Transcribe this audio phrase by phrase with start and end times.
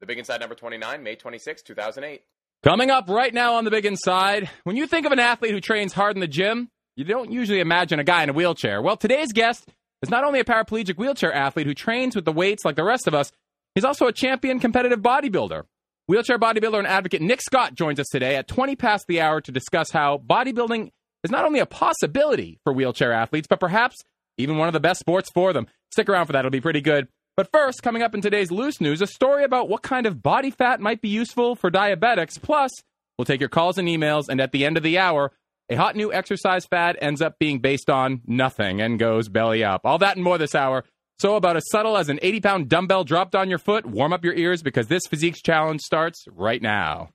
[0.00, 2.22] The Big Inside number 29, May 26, 2008.
[2.62, 5.60] Coming up right now on the Big Inside, when you think of an athlete who
[5.60, 8.82] trains hard in the gym, you don't usually imagine a guy in a wheelchair.
[8.82, 9.68] Well, today's guest
[10.02, 13.06] is not only a paraplegic wheelchair athlete who trains with the weights like the rest
[13.06, 13.32] of us,
[13.74, 15.62] he's also a champion competitive bodybuilder.
[16.08, 19.50] Wheelchair bodybuilder and advocate Nick Scott joins us today at 20 past the hour to
[19.50, 20.90] discuss how bodybuilding
[21.24, 23.96] is not only a possibility for wheelchair athletes, but perhaps
[24.38, 25.66] even one of the best sports for them.
[25.90, 27.08] Stick around for that, it'll be pretty good.
[27.36, 30.50] But first, coming up in today's loose news, a story about what kind of body
[30.50, 32.40] fat might be useful for diabetics.
[32.40, 32.70] Plus,
[33.18, 35.32] we'll take your calls and emails, and at the end of the hour,
[35.68, 39.82] a hot new exercise fad ends up being based on nothing and goes belly up.
[39.84, 40.84] All that and more this hour.
[41.18, 44.24] So, about as subtle as an 80 pound dumbbell dropped on your foot, warm up
[44.24, 47.10] your ears because this physiques challenge starts right now.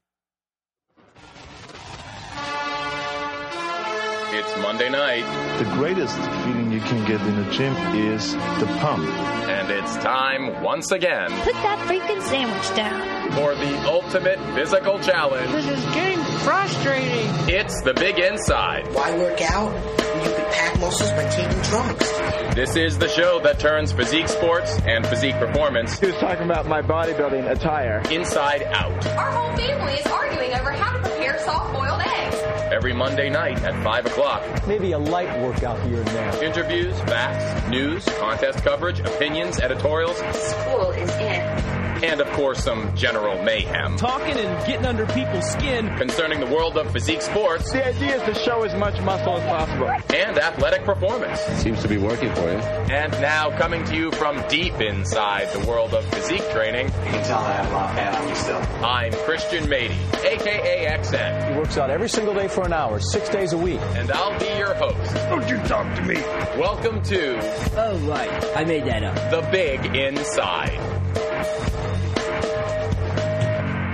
[4.54, 5.24] It's Monday night,
[5.60, 9.08] The greatest feeling you can get in a gym is the pump.
[9.48, 13.21] and it's time once again Put that freaking sandwich down.
[13.34, 15.52] For the ultimate physical challenge.
[15.52, 17.28] This is getting frustrating.
[17.50, 18.88] It's the Big Inside.
[18.94, 22.56] Why work out when you can pack muscles by taking drugs?
[22.56, 26.68] This is the show that turns physique sports and physique performance He was talking about
[26.68, 28.02] my bodybuilding attire.
[28.12, 29.06] inside out.
[29.08, 32.36] Our whole family is arguing over how to prepare soft-boiled eggs.
[32.74, 34.68] Every Monday night at 5 o'clock.
[34.68, 36.44] Maybe a light workout here and there.
[36.44, 41.81] Interviews, facts, news, contest coverage, opinions, editorials, School is in.
[42.04, 45.96] And of course some general mayhem Talking and getting under people's skin.
[45.98, 49.44] concerning the world of physique sports The idea is to show as much muscle as
[49.46, 49.90] possible.
[50.16, 51.40] and athletic performance.
[51.62, 52.58] Seems to be working for you.
[52.92, 57.24] And now coming to you from deep inside the world of physique training, You can
[57.26, 58.86] tell I have a lot of fat on me still.
[58.86, 63.30] I'm Christian Mady, aka XN, He works out every single day for an hour, six
[63.30, 63.80] days a week.
[63.96, 65.14] and I'll be your host.
[65.30, 66.16] Don't you talk to me.
[66.60, 67.38] Welcome to
[67.78, 68.30] Oh, right.
[68.56, 69.16] I made that up.
[69.32, 70.91] The Big Inside.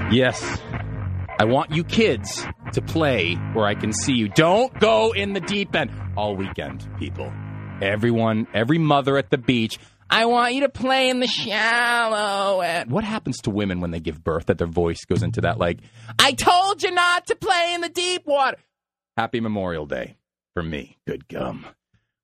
[0.09, 0.41] Yes.
[1.37, 4.29] I want you kids to play where I can see you.
[4.29, 7.31] Don't go in the deep end all weekend, people.
[7.81, 9.77] Everyone, every mother at the beach.
[10.09, 12.89] I want you to play in the shallow end.
[12.89, 15.79] What happens to women when they give birth that their voice goes into that, like,
[16.17, 18.57] I told you not to play in the deep water?
[19.17, 20.15] Happy Memorial Day
[20.53, 20.97] for me.
[21.05, 21.65] Good gum.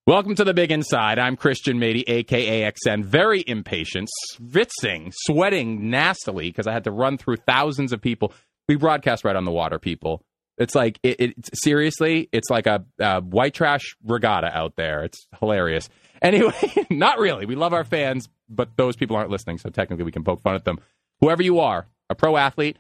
[0.06, 1.18] Welcome to the Big Inside.
[1.18, 3.06] I'm Christian Mady, aka XN.
[3.06, 8.34] Very impatient, schwitzing, sweating nastily because I had to run through thousands of people.
[8.68, 10.22] We broadcast right on the water, people.
[10.58, 15.06] It's like it, it seriously, it's like a, a white trash regatta out there.
[15.06, 15.88] It's hilarious.
[16.22, 16.54] Anyway,
[16.90, 17.46] not really.
[17.46, 20.56] We love our fans, but those people aren't listening, so technically we can poke fun
[20.56, 20.80] at them.
[21.22, 22.78] Whoever you are, a pro athlete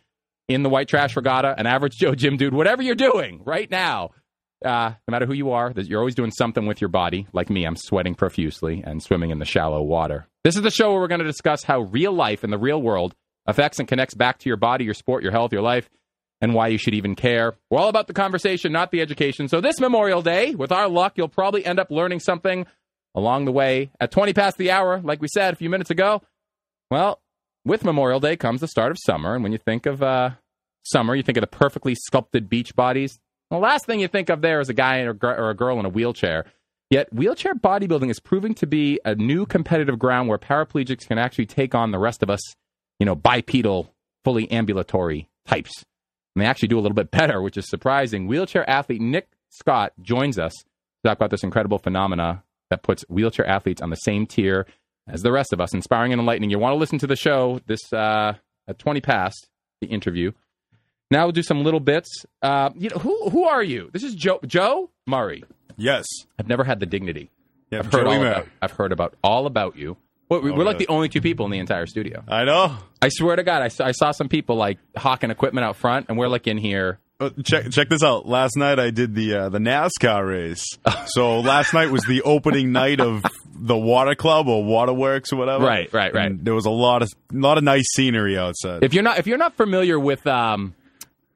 [0.49, 4.09] in the white trash regatta, an average Joe gym dude, whatever you're doing right now,
[4.63, 7.27] uh, no matter who you are, you're always doing something with your body.
[7.33, 10.27] Like me, I'm sweating profusely and swimming in the shallow water.
[10.43, 12.81] This is the show where we're going to discuss how real life in the real
[12.81, 13.15] world
[13.45, 15.89] affects and connects back to your body, your sport, your health, your life,
[16.41, 17.55] and why you should even care.
[17.69, 19.47] We're all about the conversation, not the education.
[19.47, 22.65] So this Memorial Day, with our luck, you'll probably end up learning something
[23.15, 23.91] along the way.
[23.99, 26.21] At 20 past the hour, like we said a few minutes ago,
[26.89, 27.21] well,
[27.65, 29.35] with Memorial Day comes the start of summer.
[29.35, 30.31] And when you think of uh,
[30.83, 33.19] summer, you think of the perfectly sculpted beach bodies.
[33.53, 35.89] The last thing you think of there is a guy or, a girl in a
[35.89, 36.45] wheelchair.
[36.89, 41.45] Yet, wheelchair bodybuilding is proving to be a new competitive ground where paraplegics can actually
[41.45, 42.41] take on the rest of us,
[42.99, 43.93] you know, bipedal,
[44.23, 45.85] fully ambulatory types.
[46.35, 48.25] And they actually do a little bit better, which is surprising.
[48.25, 53.45] Wheelchair athlete Nick Scott joins us to talk about this incredible phenomena that puts wheelchair
[53.45, 54.65] athletes on the same tier
[55.07, 56.49] as the rest of us, inspiring and enlightening.
[56.49, 58.33] You want to listen to the show this uh,
[58.67, 59.47] at 20 past,
[59.79, 60.31] the interview.
[61.13, 62.25] Now we'll do some little bits.
[62.41, 63.89] Uh, you know, who who are you?
[63.93, 65.43] This is Joe Joe Murray.
[65.77, 66.05] Yes.
[66.39, 67.29] I've never had the dignity.
[67.71, 69.97] Yeah, I've heard Joey all about, I've heard about all about you.
[70.29, 72.23] Well, we- Oh, we're like the only two people in the entire studio.
[72.27, 72.77] I know.
[73.01, 76.07] I swear to God, I saw, I saw some people like hawking equipment out front,
[76.09, 76.99] and we're like in here.
[77.19, 78.27] Uh, check check this out.
[78.27, 80.65] Last night I did the uh, the NASCAR race.
[81.07, 83.23] so last night was the opening night of
[83.55, 85.63] the Water Club or Waterworks or whatever.
[85.63, 86.25] Right, right, right.
[86.31, 88.83] And there was a lot of a lot of nice scenery outside.
[88.83, 90.73] If you're not if you're not familiar with um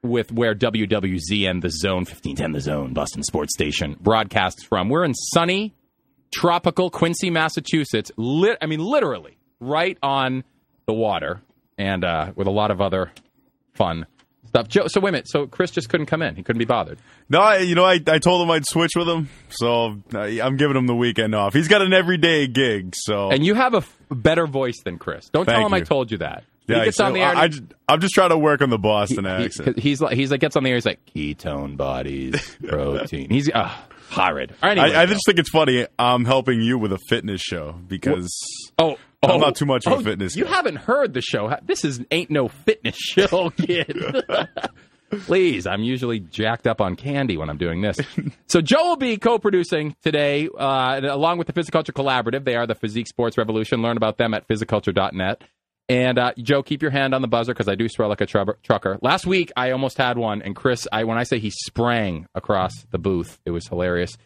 [0.04, 5.04] with where WWZ and the Zone 1510 the Zone Boston Sports Station broadcasts from, we're
[5.04, 5.74] in sunny
[6.32, 8.12] tropical Quincy, Massachusetts.
[8.18, 10.44] Lit, I mean literally right on
[10.86, 11.42] the water
[11.78, 13.12] and uh, with a lot of other
[13.74, 14.06] fun
[14.48, 14.68] stuff.
[14.68, 15.28] Joe, so wait a minute.
[15.30, 16.36] So Chris just couldn't come in.
[16.36, 17.00] He couldn't be bothered.
[17.30, 20.58] no, I, you know I, I told him I'd switch with him, so I, I'm
[20.58, 21.54] giving him the weekend off.
[21.54, 25.30] He's got an everyday gig, so And you have a f- better voice than Chris.
[25.30, 26.44] Don't tell Thank him I told you that.
[26.68, 27.36] Yeah, he gets so on the air.
[27.36, 27.50] I, I,
[27.90, 29.80] I'm just trying to work on the Boston he- accent.
[29.80, 30.76] he's like he's like gets on the air.
[30.76, 33.30] He's like ketone bodies, protein.
[33.30, 33.74] He's uh,
[34.12, 34.54] horrid.
[34.62, 35.88] Anyway, I, I just think it's funny.
[35.98, 38.30] I'm helping you with a fitness show because
[38.80, 40.52] oh I'm not too much of oh, a fitness You guy.
[40.52, 41.56] haven't heard the show.
[41.66, 43.98] This is ain't no fitness show, kid.
[45.10, 47.98] Please, I'm usually jacked up on candy when I'm doing this.
[48.48, 52.44] so Joe will be co-producing today, uh, along with the Physiculture Collaborative.
[52.44, 53.82] They are the Physique Sports Revolution.
[53.82, 55.44] Learn about them at physiculture.net.
[55.90, 58.26] And uh, Joe, keep your hand on the buzzer because I do swear like a
[58.26, 58.98] trucker.
[59.02, 62.74] Last week I almost had one, and Chris, I when I say he sprang across
[62.92, 64.18] the booth, it was hilarious.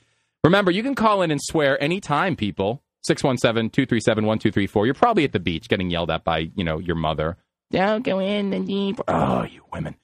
[0.44, 2.81] Remember, you can call in and swear anytime, people.
[3.10, 4.86] 617-237-1234.
[4.86, 7.38] You're probably at the beach getting yelled at by, you know, your mother.
[7.72, 9.00] Don't go in the deep.
[9.08, 9.96] Oh, you women.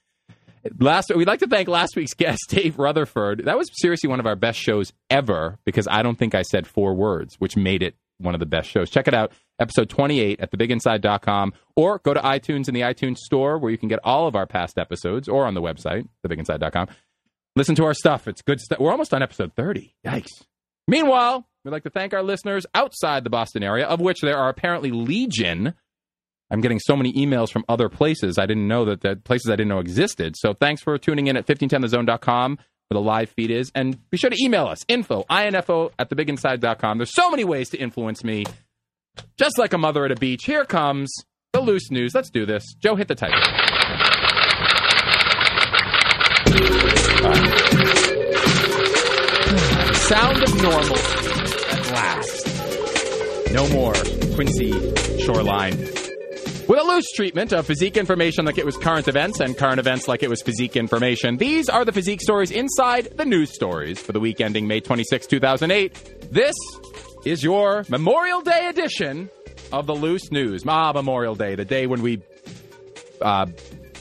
[0.80, 3.44] Last, we'd like to thank last week's guest, Dave Rutherford.
[3.44, 6.66] That was seriously one of our best shows ever because I don't think I said
[6.66, 8.90] four words, which made it one of the best shows.
[8.90, 13.58] Check it out, episode 28 at thebiginside.com, or go to iTunes in the iTunes store
[13.58, 16.88] where you can get all of our past episodes, or on the website, thebiginside.com.
[17.56, 18.28] Listen to our stuff.
[18.28, 18.78] It's good stuff.
[18.78, 19.94] We're almost on episode 30.
[20.06, 20.44] Yikes.
[20.86, 24.48] Meanwhile, we'd like to thank our listeners outside the Boston area, of which there are
[24.48, 25.74] apparently legion.
[26.50, 28.38] I'm getting so many emails from other places.
[28.38, 30.34] I didn't know that, that places I didn't know existed.
[30.36, 33.70] So thanks for tuning in at 1510thezone.com where the live feed is.
[33.74, 36.98] And be sure to email us, info, info at thebiginside.com.
[36.98, 38.44] There's so many ways to influence me.
[39.38, 41.12] Just like a mother at a beach, here comes
[41.52, 42.14] the loose news.
[42.14, 42.64] Let's do this.
[42.80, 43.38] Joe, hit the title.
[49.94, 53.52] Sound of normal at last.
[53.52, 53.94] No more
[54.34, 54.72] Quincy
[55.18, 56.07] Shoreline.
[56.68, 60.06] With a loose treatment of physique information like it was current events and current events
[60.06, 64.12] like it was physique information, these are the physique stories inside the news stories for
[64.12, 66.30] the week ending May 26, 2008.
[66.30, 66.54] This
[67.24, 69.30] is your Memorial Day edition
[69.72, 70.62] of the loose news.
[70.68, 72.20] Ah, Memorial Day, the day when we
[73.22, 73.46] uh,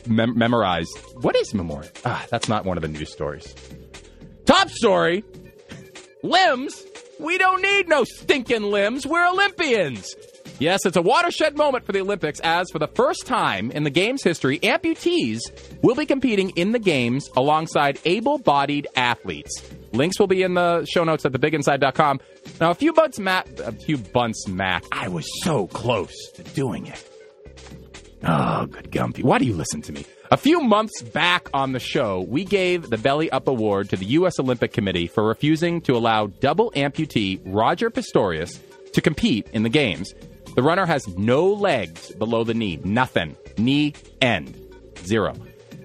[0.05, 0.87] mem- memorize.
[1.21, 1.89] What is Memorial?
[2.03, 3.55] Ah, that's not one of the news stories.
[4.45, 5.23] Top story
[6.21, 6.83] limbs.
[7.17, 9.07] We don't need no stinking limbs.
[9.07, 10.13] We're Olympians.
[10.59, 13.91] Yes, it's a watershed moment for the Olympics as for the first time in the
[13.91, 15.39] game's history, amputees
[15.83, 19.61] will be competing in the games alongside able-bodied athletes.
[19.93, 22.19] Links will be in the show notes at thebiginside.com.
[22.59, 24.83] Now, a few bunts, Matt, a few bunts, Matt.
[24.91, 27.07] I was so close to doing it.
[28.23, 29.23] Oh, good Gumpy.
[29.23, 30.05] Why do you listen to me?
[30.31, 34.05] A few months back on the show, we gave the Belly Up Award to the
[34.05, 34.39] U.S.
[34.39, 38.59] Olympic Committee for refusing to allow double amputee Roger Pistorius
[38.93, 40.13] to compete in the Games.
[40.57, 43.35] The runner has no legs below the knee, nothing.
[43.59, 44.59] Knee end.
[45.05, 45.35] Zero.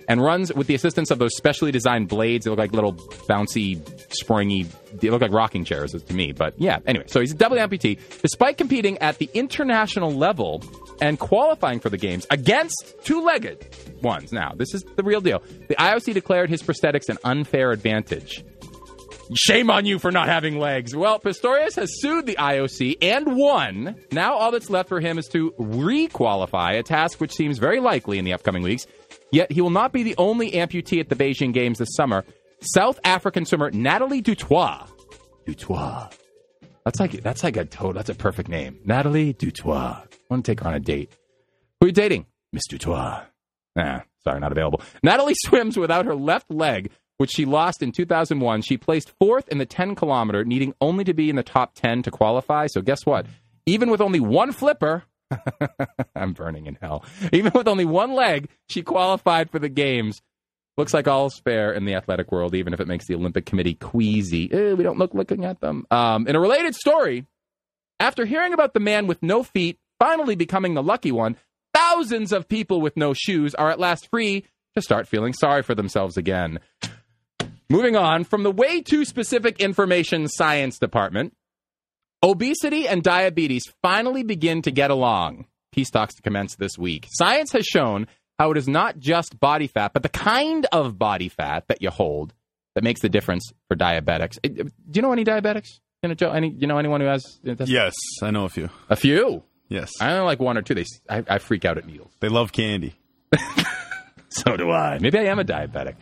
[0.08, 2.46] And runs with the assistance of those specially designed blades.
[2.46, 3.78] They look like little bouncy,
[4.14, 4.62] springy,
[4.94, 6.32] they look like rocking chairs to me.
[6.32, 7.98] But yeah, anyway, so he's a double amputee.
[8.22, 10.62] Despite competing at the international level
[11.02, 14.32] and qualifying for the games against two legged ones.
[14.32, 15.42] Now, this is the real deal.
[15.68, 18.42] The IOC declared his prosthetics an unfair advantage.
[19.34, 20.94] Shame on you for not having legs.
[20.94, 23.96] Well, Pistorius has sued the IOC and won.
[24.10, 28.18] Now all that's left for him is to re-qualify, a task which seems very likely
[28.18, 28.86] in the upcoming weeks.
[29.30, 32.24] Yet he will not be the only amputee at the Beijing Games this summer.
[32.60, 34.86] South African swimmer Natalie Dutois.
[35.46, 36.10] Dutois.
[36.84, 37.94] That's like that's like a total.
[37.94, 38.78] That's a perfect name.
[38.84, 40.02] Natalie Dutois.
[40.02, 41.12] I want to take her on a date.
[41.80, 42.26] Who are you dating?
[42.52, 43.24] Miss Dutois.
[43.74, 44.82] Nah, sorry, not available.
[45.02, 48.62] Natalie swims without her left leg, which she lost in 2001.
[48.62, 52.02] She placed fourth in the 10 kilometer, needing only to be in the top 10
[52.02, 52.66] to qualify.
[52.66, 53.26] So guess what?
[53.66, 55.04] Even with only one flipper,
[56.16, 57.04] I'm burning in hell.
[57.32, 60.20] Even with only one leg, she qualified for the games.
[60.76, 63.74] Looks like all's fair in the athletic world, even if it makes the Olympic Committee
[63.74, 64.50] queasy.
[64.52, 65.86] Eh, we don't look looking at them.
[65.90, 67.26] Um, in a related story,
[68.00, 71.36] after hearing about the man with no feet finally becoming the lucky one,
[71.74, 75.74] thousands of people with no shoes are at last free to start feeling sorry for
[75.74, 76.58] themselves again.
[77.72, 81.34] Moving on from the way too specific information science department,
[82.22, 85.46] obesity and diabetes finally begin to get along.
[85.72, 87.06] Peace talks to commence this week.
[87.10, 88.06] Science has shown
[88.38, 91.88] how it is not just body fat, but the kind of body fat that you
[91.88, 92.34] hold
[92.74, 94.38] that makes the difference for diabetics.
[94.44, 95.80] Eh, Do you know any diabetics?
[96.02, 97.40] You know, Joe, any, you know anyone who has?
[97.42, 98.68] Yes, I know a few.
[98.90, 99.44] A few.
[99.68, 100.74] Yes, I know like one or two.
[100.74, 102.12] They, I, I freak out at needles.
[102.20, 102.94] they love candy.
[104.34, 104.98] So do I.
[104.98, 105.96] Maybe I am a diabetic.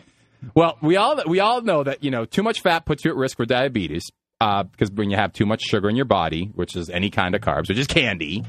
[0.55, 3.17] Well, we all we all know that you know too much fat puts you at
[3.17, 4.05] risk for diabetes
[4.41, 7.35] uh, because when you have too much sugar in your body, which is any kind
[7.35, 8.45] of carbs, which is candy,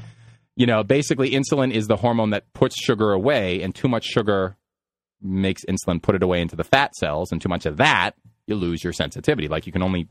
[0.56, 4.56] you know, basically insulin is the hormone that puts sugar away, and too much sugar
[5.20, 8.14] makes insulin put it away into the fat cells, and too much of that,
[8.46, 9.48] you lose your sensitivity.
[9.48, 10.08] Like you can only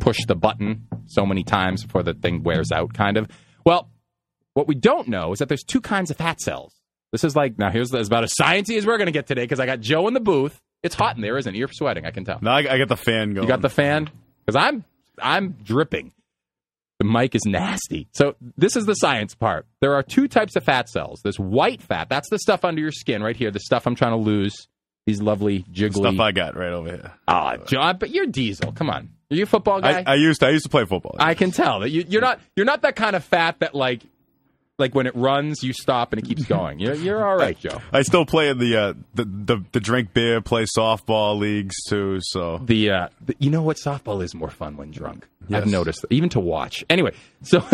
[0.00, 3.28] push the button so many times before the thing wears out, kind of.
[3.64, 3.90] Well,
[4.54, 6.74] what we don't know is that there's two kinds of fat cells.
[7.12, 9.42] This is like now here's as about as sciencey as we're going to get today
[9.42, 10.60] because I got Joe in the booth.
[10.82, 11.58] It's hot in there, isn't it?
[11.58, 12.06] You're sweating.
[12.06, 12.38] I can tell.
[12.40, 13.44] No, I, I got the fan going.
[13.44, 14.08] You got the fan
[14.44, 14.84] because I'm
[15.20, 16.12] I'm dripping.
[16.98, 18.08] The mic is nasty.
[18.12, 19.66] So this is the science part.
[19.80, 21.20] There are two types of fat cells.
[21.22, 22.08] This white fat.
[22.08, 23.52] That's the stuff under your skin right here.
[23.52, 24.68] The stuff I'm trying to lose.
[25.06, 27.12] These lovely jiggly Stuff I got right over here.
[27.26, 28.72] Ah, John, but you're Diesel.
[28.72, 30.04] Come on, are you a football guy?
[30.06, 31.16] I, I used to, I used to play football.
[31.18, 34.02] I can tell that you, you're not you're not that kind of fat that like
[34.78, 36.78] like when it runs you stop and it keeps going.
[36.78, 37.80] You're you're all right, Joe.
[37.92, 42.18] I still play in the, uh, the the the drink beer, play softball leagues too.
[42.22, 45.26] So The, uh, the you know what softball is more fun when drunk.
[45.52, 46.84] I've noticed even to watch.
[46.88, 47.64] Anyway, so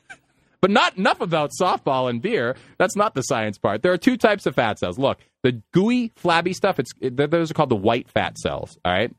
[0.60, 2.56] but not enough about softball and beer.
[2.78, 3.82] That's not the science part.
[3.82, 4.98] There are two types of fat cells.
[4.98, 6.78] Look, the gooey, flabby stuff.
[6.78, 8.78] It's those are called the white fat cells.
[8.84, 9.12] All right.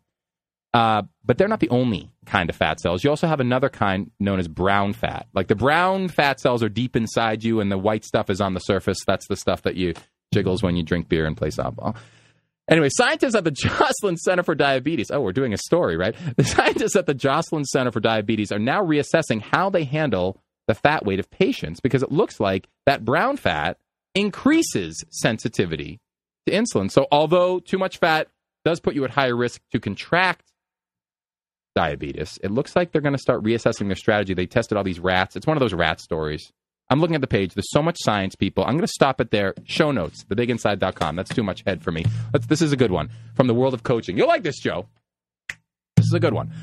[0.76, 3.02] Uh, but they're not the only kind of fat cells.
[3.02, 5.26] You also have another kind known as brown fat.
[5.34, 8.56] Like the brown fat cells are deep inside you, and the white stuff is on
[8.56, 8.98] the surface.
[9.08, 9.94] That's the stuff that you
[10.34, 11.96] jiggles when you drink beer and play softball.
[12.70, 15.12] Anyway, scientists at the Joslin Center for Diabetes.
[15.12, 16.14] Oh, we're doing a story, right?
[16.36, 20.76] The scientists at the Joslin Center for Diabetes are now reassessing how they handle the
[20.76, 23.78] fat weight of patients because it looks like that brown fat
[24.14, 26.02] increases sensitivity
[26.48, 26.92] to insulin.
[26.92, 28.28] So, although too much fat
[28.66, 30.52] does put you at higher risk to contract
[31.76, 34.34] diabetes, it looks like they're going to start reassessing their strategy.
[34.34, 35.36] They tested all these rats.
[35.36, 36.52] It's one of those rat stories.
[36.90, 37.54] I'm looking at the page.
[37.54, 38.64] There's so much science, people.
[38.64, 39.56] I'm going to stop it there.
[39.66, 41.16] Show notes, thebiginside.com.
[41.16, 42.06] That's too much head for me.
[42.34, 44.18] Let's, this is a good one from the world of coaching.
[44.18, 44.88] You'll like this, Joe.
[45.96, 46.54] This is a good one.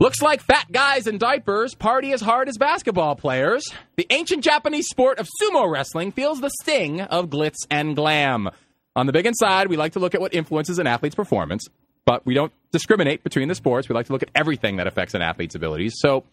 [0.00, 3.64] Looks like fat guys in diapers party as hard as basketball players.
[3.96, 8.50] The ancient Japanese sport of sumo wrestling feels the sting of glitz and glam.
[8.96, 11.66] On the big inside, we like to look at what influences an athlete's performance,
[12.06, 13.88] but we don't discriminate between the sports.
[13.88, 15.94] We like to look at everything that affects an athlete's abilities.
[15.96, 16.24] So,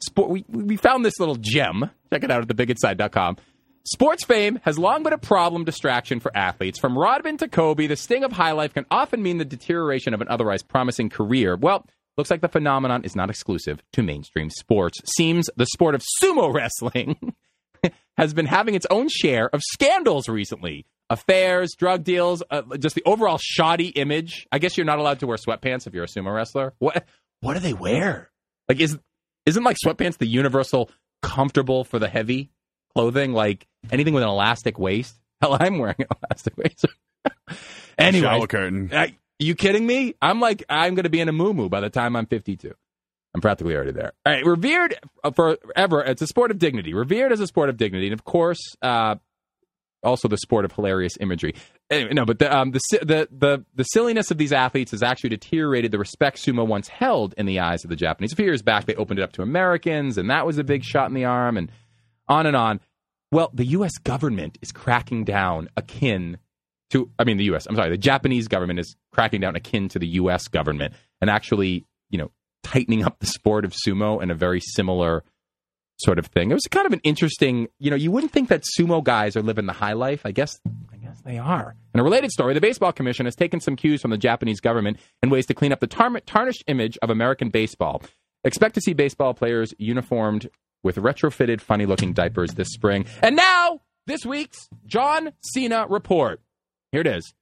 [0.00, 1.90] sport, we, we found this little gem.
[2.12, 3.36] Check it out at thebiginside.com.
[3.84, 6.78] Sports fame has long been a problem distraction for athletes.
[6.78, 10.20] From Rodman to Kobe, the sting of high life can often mean the deterioration of
[10.20, 11.56] an otherwise promising career.
[11.56, 11.84] Well,
[12.16, 15.00] looks like the phenomenon is not exclusive to mainstream sports.
[15.16, 17.34] Seems the sport of sumo wrestling
[18.16, 20.86] has been having its own share of scandals recently.
[21.10, 24.46] Affairs, drug deals, uh, just the overall shoddy image.
[24.50, 26.72] I guess you're not allowed to wear sweatpants if you're a sumo wrestler.
[26.78, 27.04] What
[27.40, 28.30] what do they wear?
[28.68, 28.98] Like is
[29.44, 30.90] isn't like sweatpants the universal
[31.22, 32.50] comfortable for the heavy
[32.94, 33.32] clothing?
[33.32, 35.14] Like anything with an elastic waist?
[35.42, 36.86] Hell, I'm wearing an elastic waist.
[37.98, 38.90] anyway, shower curtain.
[38.92, 40.14] I- you kidding me?
[40.22, 42.74] I'm like I'm going to be in a moo by the time I'm 52.
[43.34, 44.12] I'm practically already there.
[44.26, 44.94] All right, revered
[45.34, 46.02] forever.
[46.02, 46.92] It's a sport of dignity.
[46.92, 49.16] Revered as a sport of dignity, and of course, uh,
[50.02, 51.54] also the sport of hilarious imagery.
[51.90, 55.30] Anyway, no, but the, um, the the the the silliness of these athletes has actually
[55.30, 58.32] deteriorated the respect sumo once held in the eyes of the Japanese.
[58.32, 60.84] A few years back, they opened it up to Americans, and that was a big
[60.84, 61.70] shot in the arm, and
[62.28, 62.80] on and on.
[63.30, 63.96] Well, the U.S.
[63.96, 66.36] government is cracking down akin
[66.90, 67.66] to, I mean, the U.S.
[67.66, 70.48] I'm sorry, the Japanese government is cracking down akin to the U.S.
[70.48, 72.30] government and actually, you know,
[72.62, 75.24] tightening up the sport of sumo in a very similar
[75.98, 76.50] sort of thing.
[76.50, 79.42] It was kind of an interesting, you know, you wouldn't think that sumo guys are
[79.42, 80.22] living the high life.
[80.24, 80.58] I guess,
[80.92, 81.76] I guess they are.
[81.94, 84.98] In a related story, the Baseball Commission has taken some cues from the Japanese government
[85.22, 88.02] in ways to clean up the tar- tarnished image of American baseball.
[88.44, 90.48] Expect to see baseball players uniformed
[90.82, 93.06] with retrofitted, funny looking diapers this spring.
[93.22, 96.40] And now, this week's John Cena report.
[96.90, 97.32] Here it is.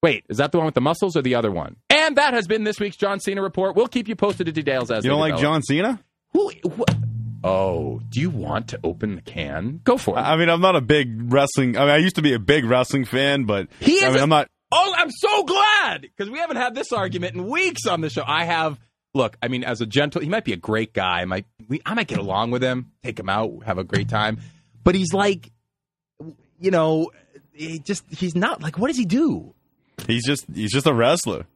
[0.00, 1.76] Wait, is that the one with the muscles or the other one?
[2.08, 3.76] And that has been this week's John Cena report.
[3.76, 5.42] We'll keep you posted to details as You don't like develop.
[5.56, 6.00] John Cena?
[6.32, 6.84] Who, who-
[7.44, 9.80] Oh, do you want to open the can?
[9.84, 10.22] Go for it.
[10.22, 11.76] I mean, I'm not a big wrestling.
[11.76, 14.18] I mean, I used to be a big wrestling fan, but He is I mean,
[14.18, 14.48] a- I'm not.
[14.72, 18.24] Oh, I'm so glad because we haven't had this argument in weeks on the show.
[18.26, 18.80] I have.
[19.14, 21.20] Look, I mean, as a gentle, he might be a great guy.
[21.20, 24.08] I might, we, I might get along with him, take him out, have a great
[24.08, 24.40] time.
[24.82, 25.50] But he's like,
[26.58, 27.10] you know,
[27.52, 28.78] he just he's not like.
[28.78, 29.54] What does he do?
[30.06, 31.46] He's just he's just a wrestler.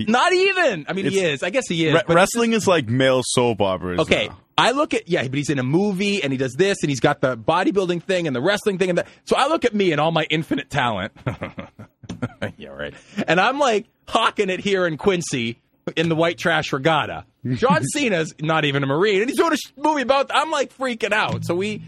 [0.00, 0.86] Not even.
[0.88, 1.42] I mean, he is.
[1.42, 1.94] I guess he is.
[1.94, 4.00] Re- but- wrestling is like male soap operas.
[4.00, 4.38] Okay, now.
[4.58, 7.00] I look at yeah, but he's in a movie and he does this and he's
[7.00, 9.08] got the bodybuilding thing and the wrestling thing and that.
[9.24, 11.12] So I look at me and all my infinite talent.
[12.58, 12.94] yeah, right.
[13.26, 15.58] And I'm like hawking it here in Quincy
[15.96, 17.24] in the white trash regatta.
[17.54, 20.30] John Cena's not even a Marine and he's doing a sh- movie about.
[20.32, 21.44] I'm like freaking out.
[21.44, 21.82] So we.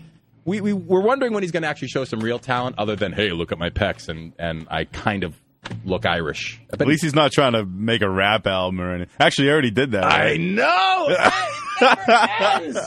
[0.44, 3.12] We, we we're wondering when he's going to actually show some real talent, other than
[3.12, 5.36] hey, look at my pecs and and I kind of
[5.84, 6.60] look Irish.
[6.72, 9.14] At least he's not trying to make a rap album or anything.
[9.20, 10.04] Actually, I already did that.
[10.04, 11.06] I know.
[11.08, 11.32] It
[11.80, 12.20] never
[12.54, 12.78] ends.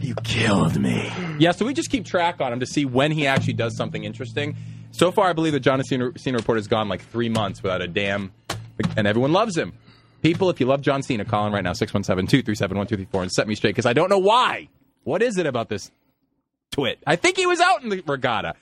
[0.00, 1.12] You killed me.
[1.38, 4.02] Yeah, so we just keep track on him to see when he actually does something
[4.02, 4.56] interesting.
[4.90, 7.80] So far, I believe the John Cena, Cena report has gone like three months without
[7.80, 8.32] a damn,
[8.96, 9.72] and everyone loves him.
[10.22, 13.70] People, if you love John Cena, call in right now, 617-237-1234, and set me straight,
[13.70, 14.68] because I don't know why.
[15.04, 15.90] What is it about this
[16.70, 16.98] twit?
[17.06, 18.54] I think he was out in the regatta.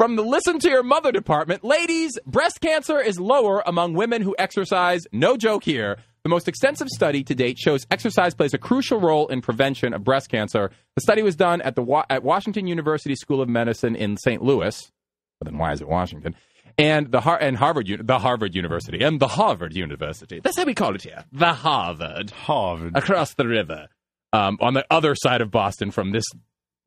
[0.00, 4.34] From the Listen to Your Mother department, ladies, breast cancer is lower among women who
[4.38, 8.98] exercise, no joke here, the most extensive study to date shows exercise plays a crucial
[8.98, 10.70] role in prevention of breast cancer.
[10.94, 14.42] The study was done at the Wa- at Washington University School of Medicine in St.
[14.42, 14.90] Louis.
[15.38, 16.34] Well, then why is it Washington?
[16.78, 20.40] And the Har- and Harvard, the Harvard University, and the Harvard University.
[20.42, 21.26] That's how we call it here.
[21.30, 22.96] The Harvard Harvard.
[22.96, 23.88] across the river,
[24.32, 26.24] um, on the other side of Boston from this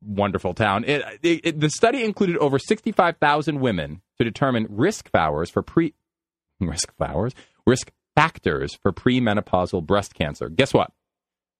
[0.04, 0.84] wonderful town.
[0.84, 5.94] It, it, it- the study included over 65,000 women to determine risk factors for pre
[6.60, 7.32] risk factors
[7.66, 10.48] risk factors for premenopausal breast cancer.
[10.48, 10.92] Guess what?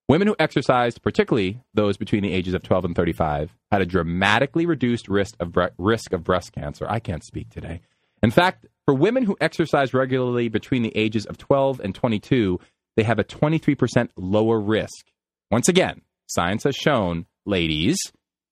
[0.09, 4.67] Women who exercised, particularly those between the ages of 12 and 35, had a dramatically
[4.67, 6.87] reduced risk of bre- risk of breast cancer.
[6.89, 7.81] I can't speak today.
[8.23, 12.61] In fact, for women who exercise regularly between the ages of 12 and 22,
[12.97, 15.07] they have a 23% lower risk.
[15.51, 17.97] Once again, science has shown, ladies,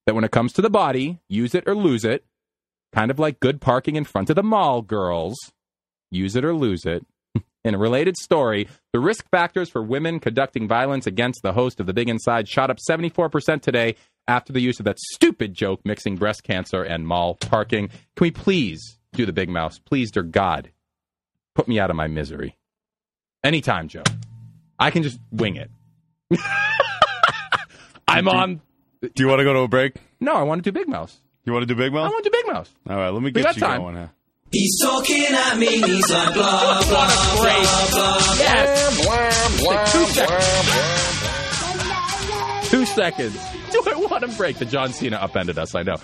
[0.07, 2.25] that when it comes to the body, use it or lose it.
[2.93, 5.37] Kind of like good parking in front of the mall, girls.
[6.11, 7.07] Use it or lose it.
[7.65, 11.87] In a related story, the risk factors for women conducting violence against the host of
[11.87, 13.97] The Big Inside shot up 74% today
[14.29, 17.89] after the use of that stupid joke mixing breast cancer and mall parking.
[17.89, 19.79] Can we please do the big mouse?
[19.79, 20.71] Please, dear God,
[21.55, 22.57] put me out of my misery.
[23.45, 24.03] Anytime, Joe.
[24.79, 25.71] I can just wing it.
[28.09, 28.61] I'm on.
[29.03, 29.97] Do you want to go to a break?
[30.21, 31.19] No, I want to do Big Mouse.
[31.45, 32.07] You want to do Big Mouse?
[32.07, 32.71] I want to do Big Mouse.
[32.89, 33.81] All right, let me get got you time.
[33.81, 33.97] going.
[33.97, 34.07] Huh?
[34.53, 39.93] He's talking at me, he's like blah, blah, blah, Yes.
[39.93, 40.47] Two seconds.
[42.71, 43.37] Two seconds.
[43.73, 44.59] Do I want to break?
[44.59, 45.97] The John Cena upended us, I know.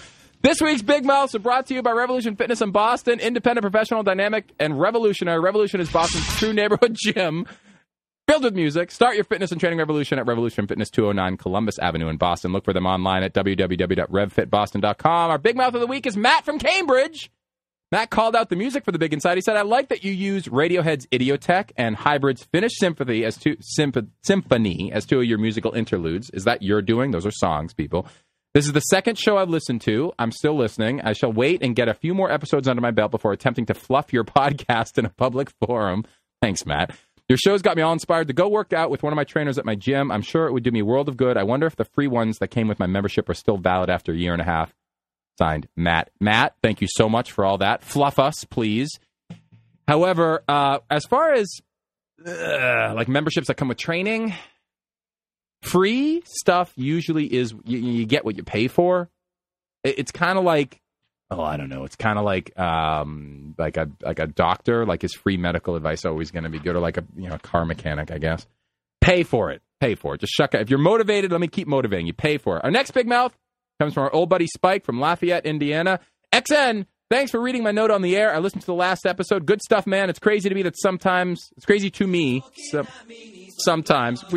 [0.42, 4.02] This week's Big Mouths are brought to you by Revolution Fitness in Boston, independent, professional,
[4.02, 5.40] dynamic, and revolutionary.
[5.40, 7.46] Revolution is Boston's true neighborhood gym.
[8.28, 8.90] Filled with music.
[8.90, 12.52] Start your fitness and training revolution at Revolution Fitness 209 Columbus Avenue in Boston.
[12.52, 15.30] Look for them online at www.revfitboston.com.
[15.30, 17.30] Our big mouth of the week is Matt from Cambridge.
[17.90, 19.36] Matt called out the music for the big inside.
[19.36, 23.56] He said, I like that you use Radiohead's Idioteque and Hybrid's Finished Symphony as two
[23.60, 26.28] symph- symphony as two of your musical interludes.
[26.34, 27.12] Is that your doing?
[27.12, 28.06] Those are songs, people.
[28.52, 30.12] This is the second show I've listened to.
[30.18, 31.00] I'm still listening.
[31.00, 33.74] I shall wait and get a few more episodes under my belt before attempting to
[33.74, 36.04] fluff your podcast in a public forum.
[36.42, 36.94] Thanks, Matt.
[37.28, 39.58] Your show's got me all inspired to go work out with one of my trainers
[39.58, 40.10] at my gym.
[40.10, 41.36] I'm sure it would do me a world of good.
[41.36, 44.12] I wonder if the free ones that came with my membership are still valid after
[44.12, 44.74] a year and a half.
[45.38, 46.10] Signed, Matt.
[46.20, 47.84] Matt, thank you so much for all that.
[47.84, 48.98] Fluff us, please.
[49.86, 51.48] However, uh, as far as
[52.26, 54.34] uh, like memberships that come with training,
[55.62, 59.10] free stuff usually is you, you get what you pay for.
[59.84, 60.80] It, it's kind of like
[61.30, 61.84] oh, I don't know.
[61.84, 64.86] It's kind of like um, like a like a doctor.
[64.86, 67.36] Like is free medical advice always going to be good, or like a you know
[67.36, 68.10] a car mechanic?
[68.10, 68.46] I guess.
[69.00, 69.62] Pay for it.
[69.80, 70.20] Pay for it.
[70.20, 70.60] Just shuck it.
[70.60, 72.12] If you're motivated, let me keep motivating you.
[72.12, 72.64] Pay for it.
[72.64, 73.36] Our next big mouth
[73.78, 76.00] comes from our old buddy Spike from Lafayette, Indiana.
[76.32, 78.34] XN, thanks for reading my note on the air.
[78.34, 79.46] I listened to the last episode.
[79.46, 80.10] Good stuff, man.
[80.10, 82.42] It's crazy to me that sometimes it's crazy to me.
[82.70, 82.84] So,
[83.58, 84.24] sometimes.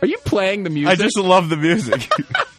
[0.00, 0.98] Are you playing the music?
[0.98, 2.10] I just love the music.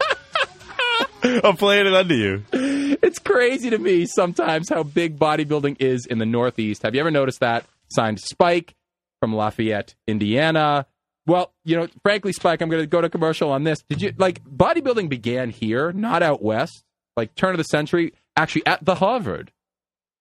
[1.44, 2.44] I'm playing it under you.
[2.52, 6.82] It's crazy to me sometimes how big bodybuilding is in the Northeast.
[6.82, 7.66] Have you ever noticed that?
[7.90, 8.74] Signed Spike
[9.20, 10.86] from Lafayette, Indiana.
[11.26, 13.82] Well, you know, frankly, Spike, I'm going to go to commercial on this.
[13.88, 16.84] Did you like bodybuilding began here, not out west?
[17.16, 19.52] Like turn of the century, actually at the Harvard.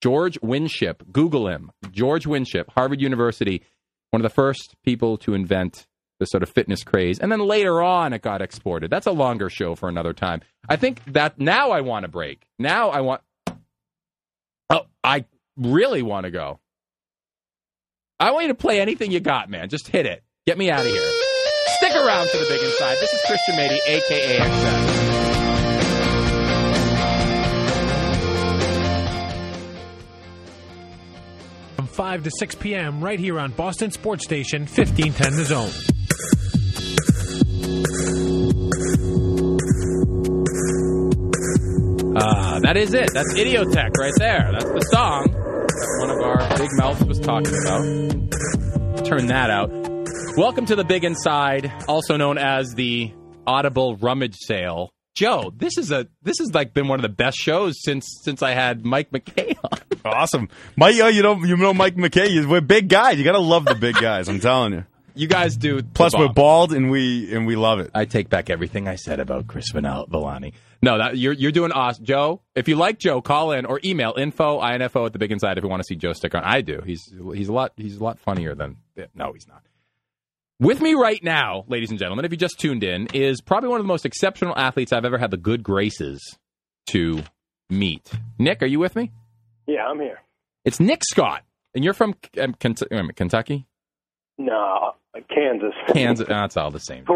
[0.01, 1.71] George Windship, Google him.
[1.91, 3.63] George Windship, Harvard University,
[4.11, 5.87] one of the first people to invent
[6.19, 7.19] this sort of fitness craze.
[7.19, 8.91] And then later on, it got exported.
[8.91, 10.41] That's a longer show for another time.
[10.67, 12.45] I think that now I want to break.
[12.59, 13.21] Now I want.
[14.69, 15.25] Oh, I
[15.57, 16.59] really want to go.
[18.19, 19.69] I want you to play anything you got, man.
[19.69, 20.23] Just hit it.
[20.45, 21.09] Get me out of here.
[21.77, 22.97] Stick around for the big inside.
[22.99, 25.35] This is Christian Mady, aka XS.
[31.77, 33.01] From 5 to 6 p.m.
[33.01, 35.98] right here on Boston Sports Station 1510 The Zone.
[42.21, 43.11] Ah, that is it.
[43.13, 44.49] That's Idioteque right there.
[44.51, 49.05] That's the song that one of our big mouths was talking about.
[49.05, 49.69] Turn that out.
[50.35, 53.11] Welcome to the Big Inside, also known as the
[53.45, 54.91] Audible Rummage Sale.
[55.15, 58.41] Joe, this is a this has like been one of the best shows since since
[58.41, 59.79] I had Mike McKay on.
[60.05, 60.99] Awesome, Mike.
[60.99, 62.29] Uh, you know, you know Mike McKay.
[62.31, 63.17] you- We're big guys.
[63.17, 64.27] You gotta love the big guys.
[64.29, 64.85] I'm telling you.
[65.19, 65.83] You guys do.
[65.83, 67.91] Plus, we're bald and we and we love it.
[67.93, 70.53] I take back everything I said about Chris Vanel- Villani.
[70.81, 72.41] No, that you're you're doing awesome, Joe.
[72.55, 75.63] If you like Joe, call in or email info info at the Big Inside if
[75.65, 76.43] you want to see Joe stick on.
[76.45, 76.81] I do.
[76.85, 78.77] He's he's a lot he's a lot funnier than
[79.13, 79.61] no, he's not.
[80.61, 83.81] With me right now, ladies and gentlemen, if you just tuned in, is probably one
[83.81, 86.37] of the most exceptional athletes I've ever had the good graces
[86.91, 87.23] to
[87.69, 88.09] meet.
[88.37, 89.11] Nick, are you with me?
[89.67, 90.19] Yeah, I'm here.
[90.63, 91.43] It's Nick Scott,
[91.75, 92.55] and you're from um,
[92.91, 93.67] um, Kentucky.
[94.39, 94.93] No,
[95.29, 95.73] Kansas.
[95.93, 96.27] Kansas.
[96.29, 97.05] no, it's all the same.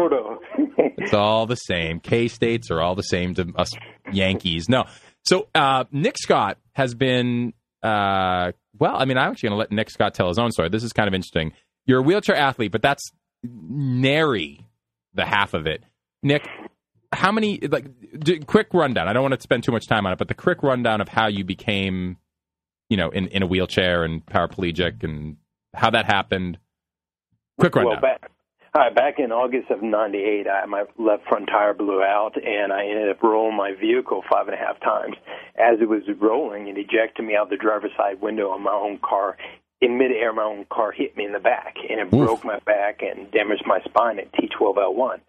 [0.96, 2.00] It's all the same.
[2.00, 3.70] K states are all the same to us
[4.10, 4.68] Yankees.
[4.68, 4.84] No.
[5.22, 7.52] So uh, Nick Scott has been.
[7.82, 10.70] Uh, well, I mean, I'm actually going to let Nick Scott tell his own story.
[10.70, 11.52] This is kind of interesting.
[11.84, 13.02] You're a wheelchair athlete, but that's
[13.42, 14.64] nary
[15.12, 15.82] the half of it.
[16.22, 16.48] Nick,
[17.12, 17.58] how many?
[17.60, 17.86] Like,
[18.18, 19.08] d- quick rundown.
[19.08, 21.08] I don't want to spend too much time on it, but the quick rundown of
[21.08, 22.16] how you became,
[22.88, 25.36] you know, in, in a wheelchair and paraplegic, and
[25.74, 26.58] how that happened.
[27.58, 27.92] Quick rundown.
[27.92, 28.30] Well, back,
[28.74, 32.86] hi, back in August of '98, I, my left front tire blew out, and I
[32.86, 35.16] ended up rolling my vehicle five and a half times.
[35.56, 38.98] As it was rolling, it ejected me out the driver's side window of my own
[38.98, 39.36] car.
[39.80, 42.26] In midair, my own car hit me in the back, and it Oof.
[42.26, 45.20] broke my back and damaged my spine at T12L1.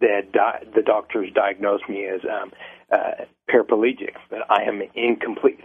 [0.00, 2.52] The, di- the doctors diagnosed me as um,
[2.92, 5.60] uh, paraplegic, but I am incomplete.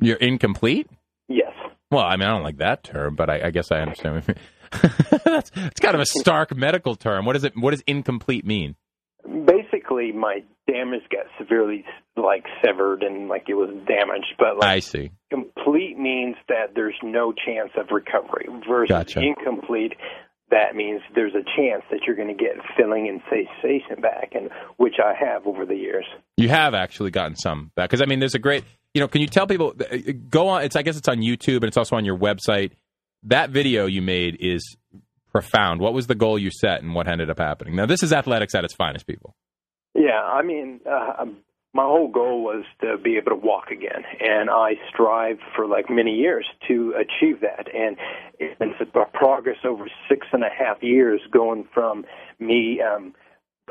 [0.00, 0.88] You're incomplete.
[1.28, 1.52] Yes.
[1.90, 4.22] Well, I mean, I don't like that term, but I, I guess I understand.
[4.70, 5.20] What you mean.
[5.24, 7.24] that's it's kind of a stark medical term.
[7.24, 7.56] What does it?
[7.56, 8.76] What does incomplete mean?
[9.24, 11.84] Basically, my damage got severely
[12.16, 15.10] like severed and like it was damaged, but like I see.
[15.30, 19.20] complete means that there's no chance of recovery versus Gotcha.
[19.20, 19.94] incomplete
[20.50, 24.50] that means there's a chance that you're going to get filling and sensation back and
[24.76, 26.06] which I have over the years.
[26.36, 28.64] You have actually gotten some back because I mean, there's a great.
[28.94, 29.96] You know, can you tell people uh,
[30.28, 30.62] go on?
[30.62, 32.72] It's I guess it's on YouTube and it's also on your website.
[33.24, 34.76] That video you made is
[35.32, 35.80] profound.
[35.80, 37.76] What was the goal you set and what ended up happening?
[37.76, 39.34] Now, this is athletics at its finest, people.
[39.94, 41.24] Yeah, I mean, uh,
[41.74, 45.90] my whole goal was to be able to walk again, and I strived for like
[45.90, 47.66] many years to achieve that.
[47.74, 47.96] And
[48.38, 52.04] it's been a progress over six and a half years, going from
[52.38, 52.80] me.
[52.80, 53.14] Um,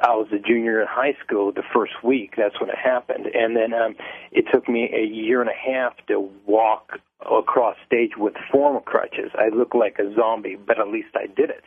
[0.04, 2.36] I was a junior in high school the first week.
[2.38, 3.96] That's when it happened, and then um,
[4.32, 9.32] it took me a year and a half to walk across stage with form crutches.
[9.36, 11.64] I look like a zombie, but at least I did it.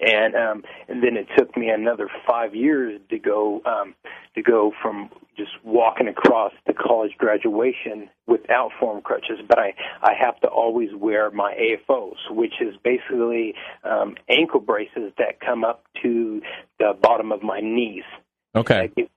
[0.00, 3.94] And um, and then it took me another five years to go um,
[4.34, 9.38] to go from just walking across the college graduation without form crutches.
[9.46, 15.12] But I I have to always wear my AFOs, which is basically um, ankle braces
[15.18, 16.40] that come up to
[16.78, 18.04] the bottom of my knees.
[18.56, 18.80] Okay.
[18.82, 19.10] Like it,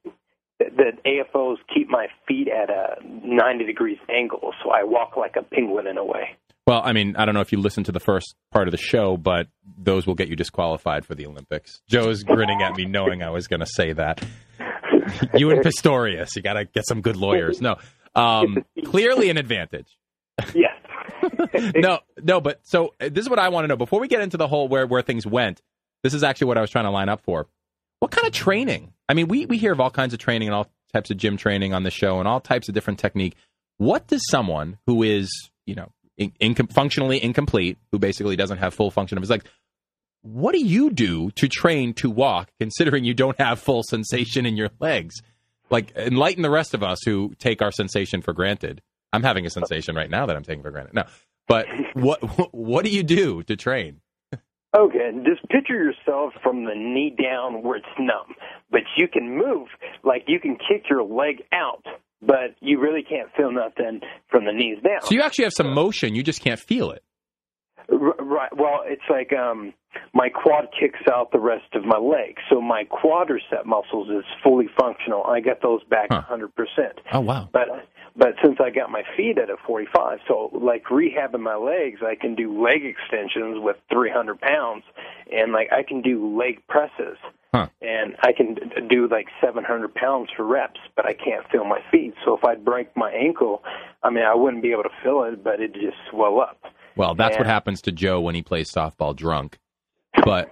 [0.59, 5.43] the AFOs keep my feet at a 90 degrees angle, so I walk like a
[5.43, 6.37] penguin in a way.
[6.65, 8.77] Well, I mean, I don't know if you listened to the first part of the
[8.77, 11.81] show, but those will get you disqualified for the Olympics.
[11.87, 14.25] Joe's grinning at me, knowing I was going to say that.
[15.33, 17.61] you and Pistorius, you got to get some good lawyers.
[17.61, 17.77] No,
[18.15, 19.97] um, clearly an advantage.
[20.53, 20.73] Yes.
[21.75, 24.21] no, no, but so uh, this is what I want to know before we get
[24.21, 25.61] into the whole where where things went.
[26.03, 27.47] This is actually what I was trying to line up for.
[27.99, 28.93] What kind of training?
[29.09, 31.37] I mean, we we hear of all kinds of training and all types of gym
[31.37, 33.35] training on the show and all types of different technique.
[33.77, 35.29] What does someone who is
[35.65, 39.45] you know in, incom- functionally incomplete, who basically doesn't have full function of his legs,
[40.21, 44.57] what do you do to train to walk, considering you don't have full sensation in
[44.57, 45.15] your legs?
[45.69, 48.81] Like enlighten the rest of us who take our sensation for granted.
[49.11, 50.93] I'm having a sensation right now that I'm taking for granted.
[50.93, 51.03] No,
[51.47, 52.21] but what
[52.53, 54.01] what do you do to train?
[54.75, 58.35] Okay, just picture yourself from the knee down where it's numb,
[58.69, 59.67] but you can move
[60.03, 61.85] like you can kick your leg out,
[62.21, 65.01] but you really can't feel nothing from the knees down.
[65.03, 67.03] So you actually have some motion, you just can't feel it.
[67.89, 68.49] Right.
[68.55, 69.73] Well, it's like um
[70.13, 74.67] my quad kicks out the rest of my leg, so my quadricep muscles is fully
[74.79, 75.23] functional.
[75.23, 76.49] I get those back a 100%.
[77.13, 77.49] Oh wow.
[77.53, 77.69] But
[78.17, 82.15] but since I got my feet at a 45, so like rehabbing my legs, I
[82.15, 84.83] can do leg extensions with 300 pounds,
[85.31, 87.17] and like I can do leg presses,
[87.53, 87.67] Huh.
[87.81, 88.57] and I can
[88.89, 92.13] do like 700 pounds for reps, but I can't feel my feet.
[92.25, 93.63] So if I break my ankle,
[94.03, 96.59] I mean I wouldn't be able to feel it, but it'd just swell up.
[96.95, 99.59] Well, that's what happens to Joe when he plays softball drunk.
[100.27, 100.51] But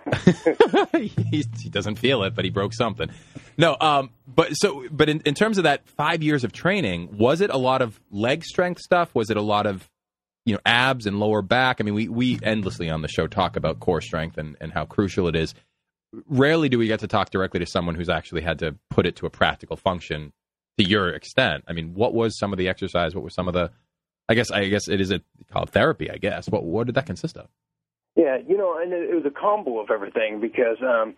[0.96, 3.10] he, he doesn't feel it, but he broke something.
[3.58, 7.42] No, um, but so, but in, in terms of that five years of training, was
[7.42, 9.14] it a lot of leg strength stuff?
[9.14, 9.90] Was it a lot of,
[10.46, 11.82] you know, abs and lower back?
[11.82, 14.86] I mean, we, we endlessly on the show talk about core strength and, and how
[14.86, 15.54] crucial it is.
[16.30, 19.18] Rarely do we get to talk directly to someone who's actually had to put it
[19.18, 20.32] to a practical function
[20.78, 21.66] to your extent.
[21.68, 23.14] I mean, what was some of the exercise?
[23.14, 23.72] What were some of the,
[24.30, 25.20] I guess, I guess it is a
[25.52, 26.48] called therapy, I guess.
[26.48, 27.50] What, what did that consist of?
[28.26, 31.14] Yeah, you know, and it, was a combo of everything because, um,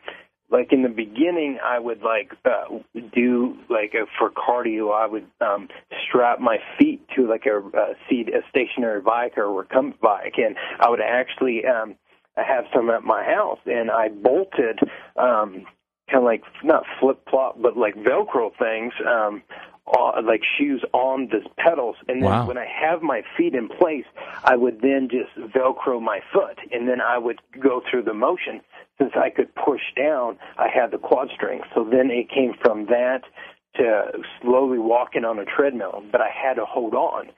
[0.51, 2.79] like in the beginning, I would like uh,
[3.15, 5.69] do like a, for cardio, I would um,
[6.05, 10.33] strap my feet to like a, a seat, a stationary bike or a recumbent bike,
[10.35, 11.95] and I would actually um,
[12.35, 14.79] have some at my house, and I bolted
[15.15, 15.65] um,
[16.11, 19.43] kind of like not flip flop, but like Velcro things um,
[19.87, 22.47] uh, like shoes on the pedals, and then Wow.
[22.47, 24.05] when I have my feet in place,
[24.43, 28.61] I would then just Velcro my foot, and then I would go through the motion.
[28.97, 31.67] Since I could push down, I had the quad strength.
[31.75, 33.21] So then it came from that
[33.77, 34.11] to
[34.41, 37.29] slowly walking on a treadmill, but I had to hold on.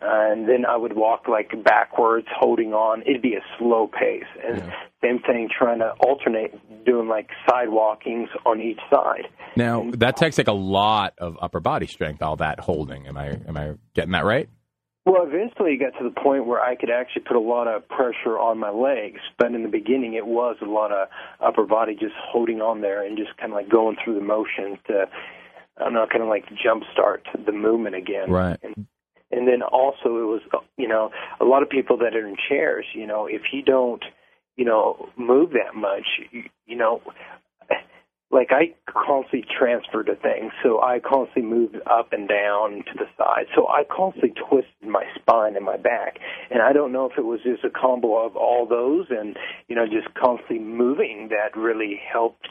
[0.00, 3.02] And then I would walk like backwards, holding on.
[3.02, 4.24] It'd be a slow pace.
[4.44, 9.28] And same thing, trying to alternate, doing like side walkings on each side.
[9.56, 12.22] Now that takes like a lot of upper body strength.
[12.22, 13.06] All that holding.
[13.06, 14.48] Am I am I getting that right?
[15.06, 17.86] Well, eventually it got to the point where I could actually put a lot of
[17.88, 21.08] pressure on my legs, but in the beginning it was a lot of
[21.40, 24.78] upper body just holding on there and just kind of like going through the motion
[24.86, 25.04] to,
[25.78, 28.30] I don't know, kind of like jumpstart the movement again.
[28.30, 28.58] Right.
[28.62, 28.86] And,
[29.30, 30.42] and then also it was,
[30.76, 31.10] you know,
[31.40, 34.04] a lot of people that are in chairs, you know, if you don't,
[34.56, 37.02] you know, move that much, you, you know,
[38.34, 43.06] like I constantly transfer to things, so I constantly moved up and down to the
[43.16, 43.46] side.
[43.54, 46.18] So I constantly twisted my spine and my back,
[46.50, 49.36] and I don't know if it was just a combo of all those and
[49.68, 52.48] you know just constantly moving that really helped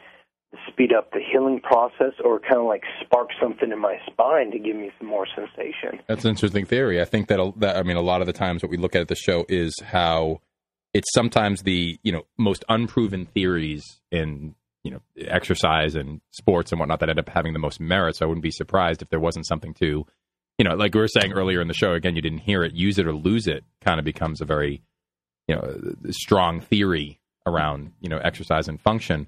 [0.68, 4.60] speed up the healing process, or kind of like spark something in my spine to
[4.60, 6.00] give me some more sensation.
[6.08, 7.02] That's an interesting theory.
[7.02, 9.02] I think that, that I mean, a lot of the times what we look at
[9.02, 10.42] at the show is how
[10.94, 16.80] it's sometimes the you know most unproven theories in you know exercise and sports and
[16.80, 18.16] whatnot that end up having the most merit.
[18.16, 20.06] So I wouldn't be surprised if there wasn't something to,
[20.58, 21.94] you know, like we were saying earlier in the show.
[21.94, 22.74] Again, you didn't hear it.
[22.74, 24.82] Use it or lose it kind of becomes a very
[25.48, 29.28] you know strong theory around you know exercise and function.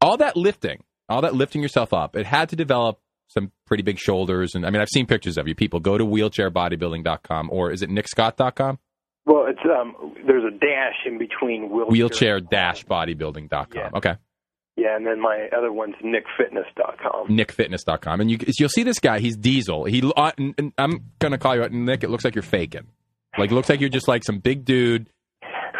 [0.00, 3.98] All that lifting, all that lifting yourself up, it had to develop some pretty big
[3.98, 4.54] shoulders.
[4.54, 5.54] And I mean, I've seen pictures of you.
[5.54, 8.78] People go to wheelchairbodybuilding.com or is it nickscott.com?
[9.24, 12.36] Well, it's um, there's a dash in between wheelchair.
[12.40, 13.94] Wheelchair-bodybuilding.com.
[13.96, 14.14] Okay.
[14.76, 17.28] Yeah, and then my other one's nickfitness.com.
[17.28, 18.20] nickfitness.com.
[18.20, 19.18] And you, you'll see this guy.
[19.20, 19.84] He's Diesel.
[19.84, 22.04] He, uh, and- and I'm gonna call you out, Nick.
[22.04, 22.86] It looks like you're faking.
[23.38, 25.08] Like, it looks like you're just like some big dude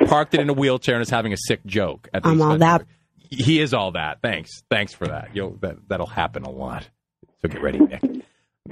[0.06, 2.08] parked it in a wheelchair and is having a sick joke.
[2.12, 2.94] At the I'm all expense of- that.
[3.30, 4.20] He is all that.
[4.22, 4.62] Thanks.
[4.70, 5.30] Thanks for that.
[5.34, 6.88] You'll that that'll happen a lot.
[7.42, 8.02] So get ready, Nick.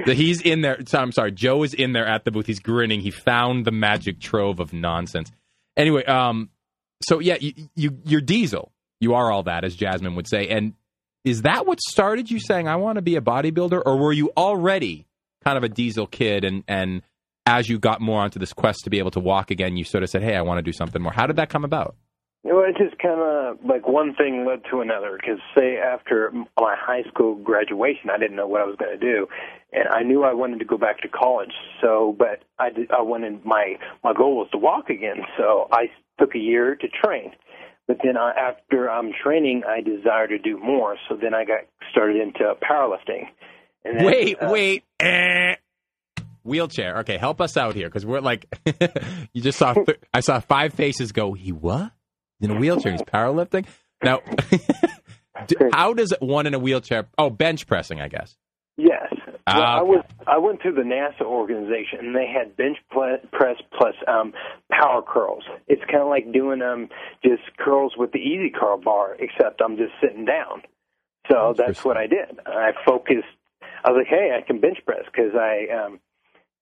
[0.06, 0.78] He's in there.
[0.86, 1.32] so I'm sorry.
[1.32, 2.46] Joe is in there at the booth.
[2.46, 3.00] He's grinning.
[3.00, 5.30] He found the magic trove of nonsense.
[5.76, 6.50] Anyway, um,
[7.08, 8.72] so yeah, you, you you're Diesel.
[9.00, 10.48] You are all that, as Jasmine would say.
[10.48, 10.74] And
[11.24, 14.32] is that what started you saying I want to be a bodybuilder, or were you
[14.36, 15.06] already
[15.44, 16.44] kind of a Diesel kid?
[16.44, 17.02] And and
[17.46, 20.02] as you got more onto this quest to be able to walk again, you sort
[20.02, 21.96] of said, "Hey, I want to do something more." How did that come about?
[22.44, 25.16] Well, it just kind of like one thing led to another.
[25.18, 29.00] Because say after my high school graduation, I didn't know what I was going to
[29.00, 29.26] do,
[29.72, 31.52] and I knew I wanted to go back to college.
[31.80, 35.22] So, but I did, I wanted my my goal was to walk again.
[35.38, 35.86] So I
[36.20, 37.32] took a year to train.
[37.86, 40.96] But then I, after I'm training, I desire to do more.
[41.08, 43.28] So then I got started into powerlifting.
[43.84, 44.84] And then, wait, uh, wait.
[45.00, 45.56] Eh.
[46.42, 46.98] Wheelchair.
[47.00, 48.46] Okay, help us out here because we're like,
[49.32, 49.72] you just saw.
[49.72, 51.32] Th- I saw five faces go.
[51.32, 51.90] He what?
[52.40, 52.92] In a wheelchair?
[52.92, 53.66] He's powerlifting.
[54.02, 54.20] Now,
[55.72, 57.08] how does one in a wheelchair?
[57.18, 58.36] Oh, bench pressing, I guess.
[58.76, 59.06] Yes.
[59.12, 63.56] Well, Ah, I was I went through the NASA organization and they had bench press
[63.76, 64.32] plus um
[64.72, 65.44] power curls.
[65.68, 66.88] It's kind of like doing um
[67.22, 70.62] just curls with the EZ curl bar except I'm just sitting down.
[71.30, 72.40] So that's what I did.
[72.46, 73.28] I focused
[73.84, 76.00] I was like, "Hey, I can bench press cuz I um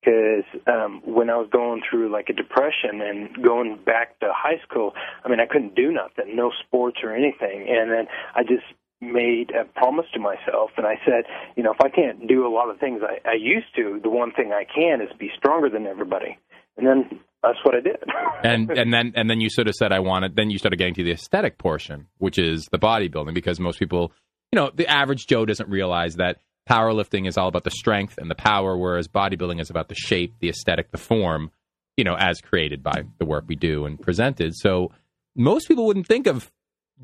[0.03, 4.61] because um, when I was going through like a depression and going back to high
[4.67, 4.93] school,
[5.25, 8.65] I mean, I couldn't do nothing, no sports or anything, and then I just
[9.01, 11.25] made a promise to myself, and I said,
[11.57, 14.11] you know, if I can't do a lot of things I, I used to, the
[14.11, 16.39] one thing I can is be stronger than everybody,
[16.77, 17.97] and then that's what I did.
[18.45, 20.37] and and then and then you sort of said I wanted.
[20.37, 24.13] Then you started getting to the aesthetic portion, which is the bodybuilding, because most people,
[24.53, 28.31] you know, the average Joe doesn't realize that powerlifting is all about the strength and
[28.31, 31.51] the power, whereas bodybuilding is about the shape, the aesthetic, the form,
[31.97, 34.55] you know, as created by the work we do and presented.
[34.57, 34.93] So
[35.37, 36.51] most people wouldn't think of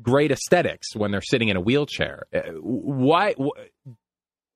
[0.01, 2.23] great aesthetics when they're sitting in a wheelchair.
[2.33, 3.33] Uh, Why?
[3.33, 3.59] wh-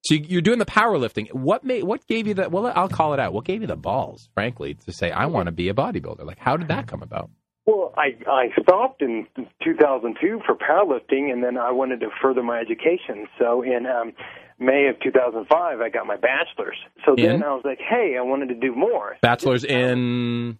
[0.05, 1.31] So you're doing the powerlifting.
[1.33, 1.83] What made?
[1.83, 2.49] What gave you the?
[2.49, 3.33] Well, I'll call it out.
[3.33, 6.25] What gave you the balls, frankly, to say I want to be a bodybuilder?
[6.25, 7.29] Like, how did that come about?
[7.65, 9.25] Well, I I stopped in
[9.63, 13.27] 2002 for powerlifting, and then I wanted to further my education.
[13.39, 14.11] So in um,
[14.59, 16.77] May of 2005, I got my bachelor's.
[17.05, 17.23] So In?
[17.23, 19.15] then I was like, hey, I wanted to do more.
[19.21, 20.59] Bachelor's in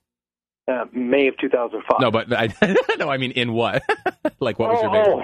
[0.66, 2.00] Uh, May of 2005.
[2.00, 2.48] no, but I
[2.98, 3.84] no, I mean in what?
[4.40, 5.20] like what was your Oh,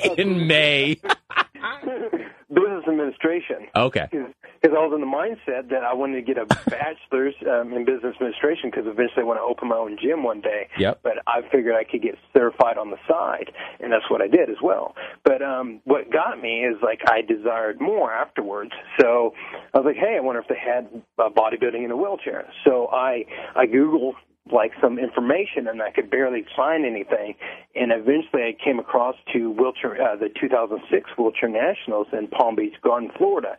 [0.00, 0.14] major?
[0.22, 0.98] in May.
[2.48, 3.68] business administration.
[3.76, 4.08] Okay.
[4.10, 7.84] because I was in the mindset that I wanted to get a bachelor's um, in
[7.84, 10.68] business administration because eventually I want to open my own gym one day.
[10.78, 11.00] Yep.
[11.02, 14.48] But I figured I could get certified on the side, and that's what I did
[14.50, 14.94] as well.
[15.24, 18.72] But um, what got me is like I desired more afterwards.
[19.00, 19.34] So
[19.74, 20.88] I was like, hey, I wonder if they had
[21.18, 22.48] uh, bodybuilding in a wheelchair.
[22.64, 24.14] So I I googled
[24.52, 27.34] like some information and I could barely find anything.
[27.74, 32.74] And eventually I came across to wheelchair, uh, the 2006 wheelchair nationals in Palm Beach
[32.82, 33.58] Garden, Florida.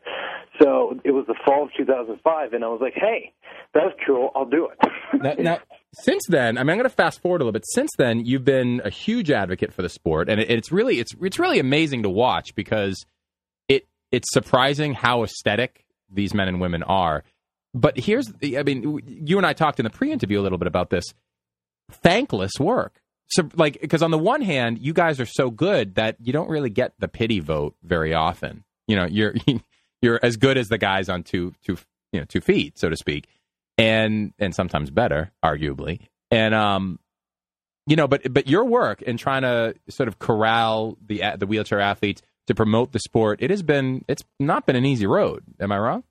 [0.62, 3.34] So it was the fall of 2005 and I was like, Hey,
[3.74, 4.32] that's cool.
[4.36, 4.92] I'll do it.
[5.22, 5.60] now, now,
[5.94, 7.66] since then, I mean, I'm going to fast forward a little bit.
[7.66, 11.14] Since then, you've been a huge advocate for the sport, and it, it's really it's
[11.22, 13.06] it's really amazing to watch because
[13.68, 17.24] it it's surprising how aesthetic these men and women are.
[17.74, 20.90] But here's, I mean, you and I talked in the pre-interview a little bit about
[20.90, 21.06] this
[21.92, 23.02] thankless work.
[23.28, 26.50] So, like, because on the one hand, you guys are so good that you don't
[26.50, 28.64] really get the pity vote very often.
[28.88, 29.36] You know, you're
[30.02, 31.78] you're as good as the guys on two two
[32.12, 33.28] you know two feet, so to speak,
[33.78, 36.00] and and sometimes better, arguably.
[36.32, 37.00] And um,
[37.86, 41.80] you know, but but your work in trying to sort of corral the the wheelchair
[41.80, 45.44] athletes to promote the sport, it has been it's not been an easy road.
[45.60, 46.04] Am I wrong?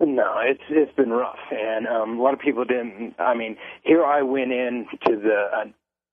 [0.00, 3.14] No, it's it's been rough, and um, a lot of people didn't.
[3.18, 5.64] I mean, here I went in to the uh,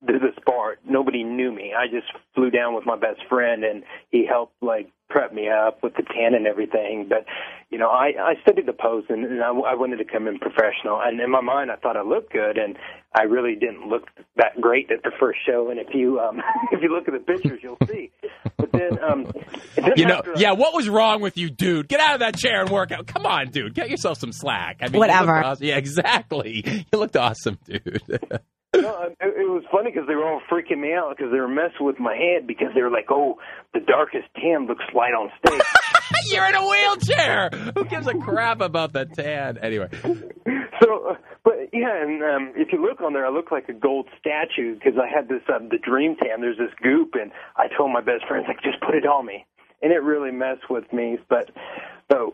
[0.07, 0.79] to the sport.
[0.87, 1.73] Nobody knew me.
[1.77, 5.83] I just flew down with my best friend, and he helped like prep me up
[5.83, 7.07] with the tan and everything.
[7.09, 7.25] But
[7.71, 10.39] you know, I I studied the pose, and, and I, I wanted to come in
[10.39, 11.01] professional.
[11.03, 12.77] And in my mind, I thought I looked good, and
[13.13, 15.71] I really didn't look that great at the first show.
[15.71, 16.41] And if you um
[16.71, 18.11] if you look at the pictures, you'll see.
[18.71, 19.25] But then, um,
[19.75, 20.51] then You know, after yeah.
[20.53, 21.87] What was wrong with you, dude?
[21.87, 23.07] Get out of that chair and work out.
[23.07, 23.73] Come on, dude.
[23.73, 24.77] Get yourself some slack.
[24.81, 25.43] I mean, Whatever.
[25.43, 25.65] awesome.
[25.65, 26.63] Yeah, exactly.
[26.91, 28.01] You looked awesome, dude.
[28.75, 31.47] No, it, it was funny because they were all freaking me out because they were
[31.47, 33.37] messing with my head because they were like, "Oh,
[33.71, 35.61] the darkest tan looks light on stage."
[36.25, 37.49] You're in a wheelchair.
[37.75, 39.57] Who gives a crap about the tan?
[39.57, 39.89] Anyway,
[40.81, 43.73] so, uh, but yeah, and um, if you look on there, I look like a
[43.73, 46.41] gold statue because I had this um, the dream tan.
[46.41, 49.45] There's this goop, and I told my best friends like, "Just put it on me,"
[49.81, 51.17] and it really messed with me.
[51.29, 51.51] But
[52.11, 52.33] so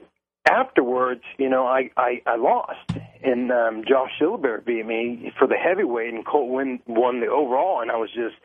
[0.49, 2.91] afterwards, you know, I I, I lost,
[3.23, 7.81] and um, Josh Silverberg beat me for the heavyweight, and Colt win, won the overall,
[7.81, 8.35] and I was just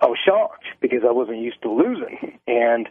[0.00, 2.88] I was shocked because I wasn't used to losing, and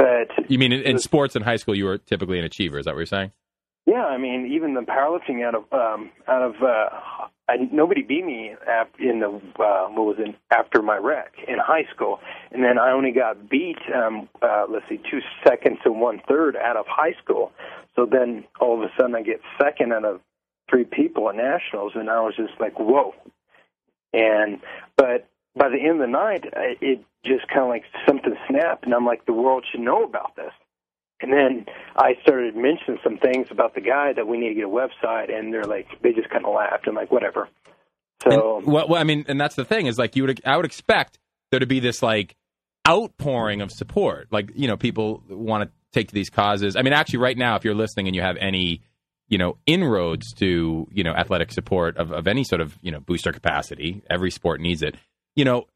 [0.00, 2.78] but you mean in, in sports in high school, you were typically an achiever?
[2.78, 3.32] Is that what you're saying?
[3.86, 6.88] yeah, I mean, even the powerlifting out of um, out of uh,
[7.48, 11.56] I, nobody beat me ap- in the uh, what was it after my wreck in
[11.58, 12.20] high school,
[12.52, 13.78] and then I only got beat.
[13.94, 17.52] Um, uh, let's see, two seconds and one third out of high school.
[17.96, 20.20] So then all of a sudden I get second out of
[20.70, 23.14] three people at nationals, and I was just like, whoa.
[24.12, 24.60] And
[24.96, 28.84] but by the end of the night, I- it just kind of like something snapped,
[28.84, 30.52] and I'm like, the world should know about this.
[31.22, 34.64] And then I started mentioning some things about the guy that we need to get
[34.64, 37.48] a website, and they're like, they just kind of laughed and like, whatever.
[38.22, 40.56] So And, well, well, I mean, and that's the thing is like you would, I
[40.56, 41.18] would expect
[41.50, 42.36] there to be this like
[42.88, 44.28] outpouring of support.
[44.30, 46.76] Like you know, people want to take to these causes.
[46.76, 48.82] I mean, actually, right now, if you're listening and you have any,
[49.28, 53.00] you know, inroads to you know athletic support of, of any sort of you know
[53.00, 54.96] booster capacity, every sport needs it.
[55.36, 55.66] You know,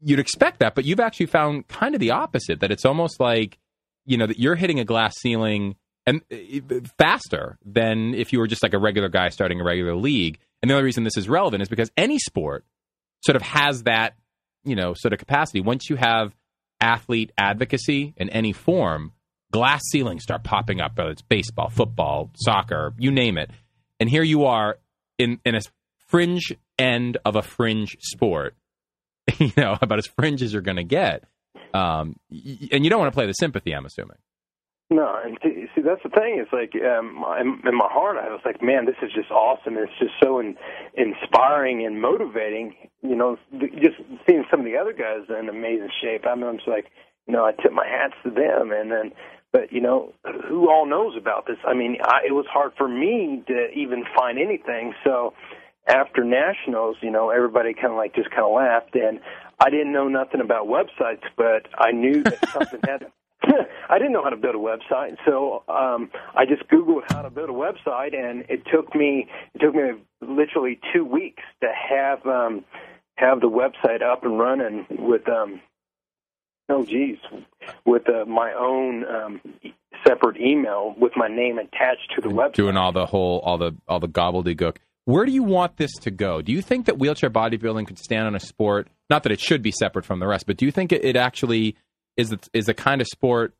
[0.00, 2.60] you'd expect that, but you've actually found kind of the opposite.
[2.60, 3.58] That it's almost like
[4.04, 8.46] you know that you're hitting a glass ceiling and uh, faster than if you were
[8.46, 10.38] just like a regular guy starting a regular league.
[10.62, 12.64] And the only reason this is relevant is because any sport
[13.24, 14.14] sort of has that,
[14.64, 15.60] you know, sort of capacity.
[15.60, 16.34] Once you have
[16.80, 19.12] athlete advocacy in any form,
[19.52, 23.50] glass ceilings start popping up, whether it's baseball, football, soccer, you name it.
[24.00, 24.78] And here you are
[25.18, 25.60] in, in a
[26.06, 28.54] fringe end of a fringe sport,
[29.38, 31.24] you know, about as fringe as you're going to get.
[31.74, 34.16] Um, and you don't want to play the sympathy, I'm assuming.
[34.90, 36.40] No, and see, that's the thing.
[36.40, 39.76] It's like um, in, in my heart, I was like, man, this is just awesome.
[39.76, 40.56] It's just so in,
[40.96, 42.74] inspiring and motivating.
[43.02, 46.24] You know, just seeing some of the other guys in amazing shape.
[46.26, 46.86] I mean, I'm just like,
[47.26, 49.12] you know, I tip my hats to them, and then.
[49.50, 50.12] But you know,
[50.46, 51.56] who all knows about this?
[51.66, 54.92] I mean, I, it was hard for me to even find anything.
[55.04, 55.32] So
[55.88, 59.20] after nationals, you know, everybody kind of like just kind of laughed, and
[59.58, 63.06] I didn't know nothing about websites, but I knew that something had.
[63.88, 67.30] I didn't know how to build a website, so um, I just Googled how to
[67.30, 72.24] build a website, and it took me it took me literally two weeks to have
[72.26, 72.64] um,
[73.16, 75.60] have the website up and running with um,
[76.68, 77.18] oh geez,
[77.86, 79.40] with uh, my own um,
[80.06, 82.54] separate email with my name attached to the website.
[82.54, 84.76] doing all the whole all the all the gobbledygook.
[85.08, 86.42] Where do you want this to go?
[86.42, 88.88] Do you think that wheelchair bodybuilding could stand on a sport?
[89.08, 91.16] Not that it should be separate from the rest, but do you think it, it
[91.16, 91.76] actually
[92.18, 93.54] is is the kind of sport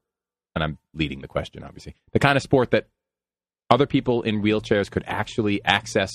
[0.54, 2.88] and I'm leading the question, obviously, the kind of sport that
[3.70, 6.10] other people in wheelchairs could actually access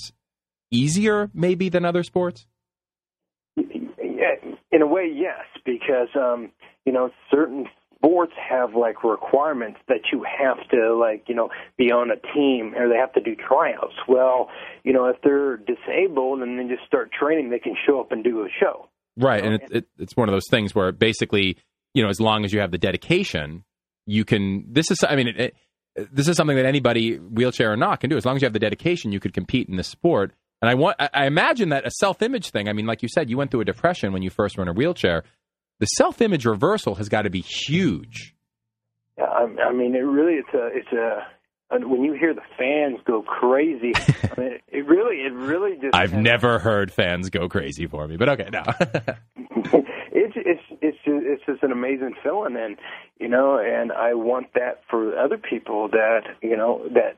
[0.69, 2.45] easier, maybe, than other sports?
[3.57, 6.51] In a way, yes, because um,
[6.85, 7.65] you know certain
[8.03, 12.73] sports have like requirements that you have to like you know be on a team
[12.75, 13.93] or they have to do tryouts.
[14.07, 14.49] Well,
[14.83, 18.23] you know if they're disabled and then just start training, they can show up and
[18.23, 18.89] do a show.
[19.15, 21.57] Right, and it, it, it's one of those things where basically,
[21.93, 23.63] you know, as long as you have the dedication,
[24.07, 24.65] you can.
[24.67, 25.55] This is, I mean, it, it,
[26.11, 28.17] this is something that anybody, wheelchair or not, can do.
[28.17, 30.31] As long as you have the dedication, you could compete in this sport.
[30.61, 32.69] And I want, I imagine that a self-image thing.
[32.69, 34.69] I mean, like you said, you went through a depression when you first were in
[34.69, 35.23] a wheelchair.
[35.79, 38.35] The self-image reversal has got to be huge.
[39.17, 41.25] Yeah, I, I mean, it really, it's a, it's a.
[41.71, 45.95] Uh, when you hear the fans go crazy, I mean, it really, it really just.
[45.95, 48.63] I've never heard fans go crazy for me, but okay, no.
[50.13, 52.77] it's it's it's just, it's just an amazing feeling, and
[53.19, 57.17] you know, and I want that for other people that you know that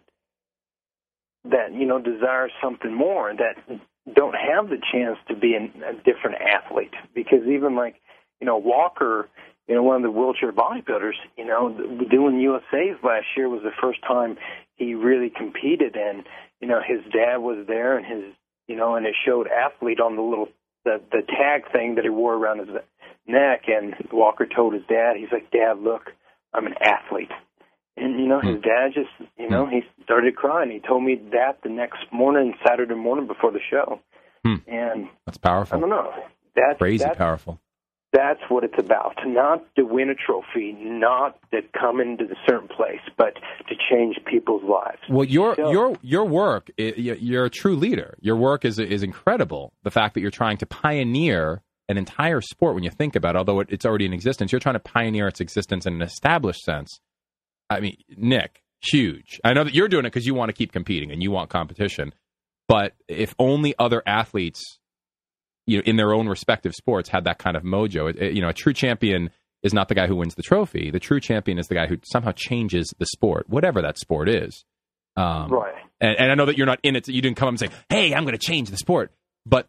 [1.50, 3.80] that you know desire something more that
[4.14, 7.96] don't have the chance to be an, a different athlete because even like
[8.40, 9.30] you know Walker
[9.68, 11.70] you know one of the wheelchair bodybuilders you know
[12.10, 14.38] doing USA's last year was the first time
[14.76, 16.24] he really competed and
[16.62, 18.34] you know his dad was there and his
[18.68, 20.50] you know and it showed athlete on the little
[20.84, 22.70] the the tag thing that he wore around his
[23.28, 26.12] neck and Walker told his dad he's like dad look
[26.54, 27.32] I'm an athlete
[27.98, 30.70] and you know, his dad just you know, he started crying.
[30.70, 34.02] He told me that the next morning, Saturday morning before the show.
[34.44, 34.56] Hmm.
[34.68, 35.78] And That's powerful.
[35.78, 36.12] I don't know.
[36.56, 37.60] That's Crazy that's, powerful.
[38.16, 39.16] That's what it's about.
[39.26, 43.34] Not to win a trophy, not to come into a certain place, but
[43.68, 45.00] to change people's lives.
[45.10, 48.16] Well, your So- your your work, you're a true leader.
[48.22, 49.74] Your work is is incredible.
[49.84, 53.38] The fact that you're trying to pioneer an entire sport when you think about it,
[53.38, 56.62] although it, it's already in existence, you're trying to pioneer its existence in an established
[56.62, 57.00] sense.
[57.70, 59.40] I mean, Nick, huge.
[59.44, 61.50] I know that you're doing it because you want to keep competing and you want
[61.50, 62.14] competition.
[62.68, 64.80] But if only other athletes,
[65.68, 68.42] you know, in their own respective sports had that kind of mojo, it, it- you
[68.42, 69.30] know, a true champion
[69.64, 70.92] is not the guy who wins the trophy.
[70.92, 74.64] The true champion is the guy who somehow changes the sport, whatever that sport is.
[75.18, 75.74] Um, Right.
[76.00, 77.08] And, and I know that you're not in it.
[77.08, 79.12] You didn't come up and say, "Hey, I'm going to change the sport,"
[79.46, 79.68] but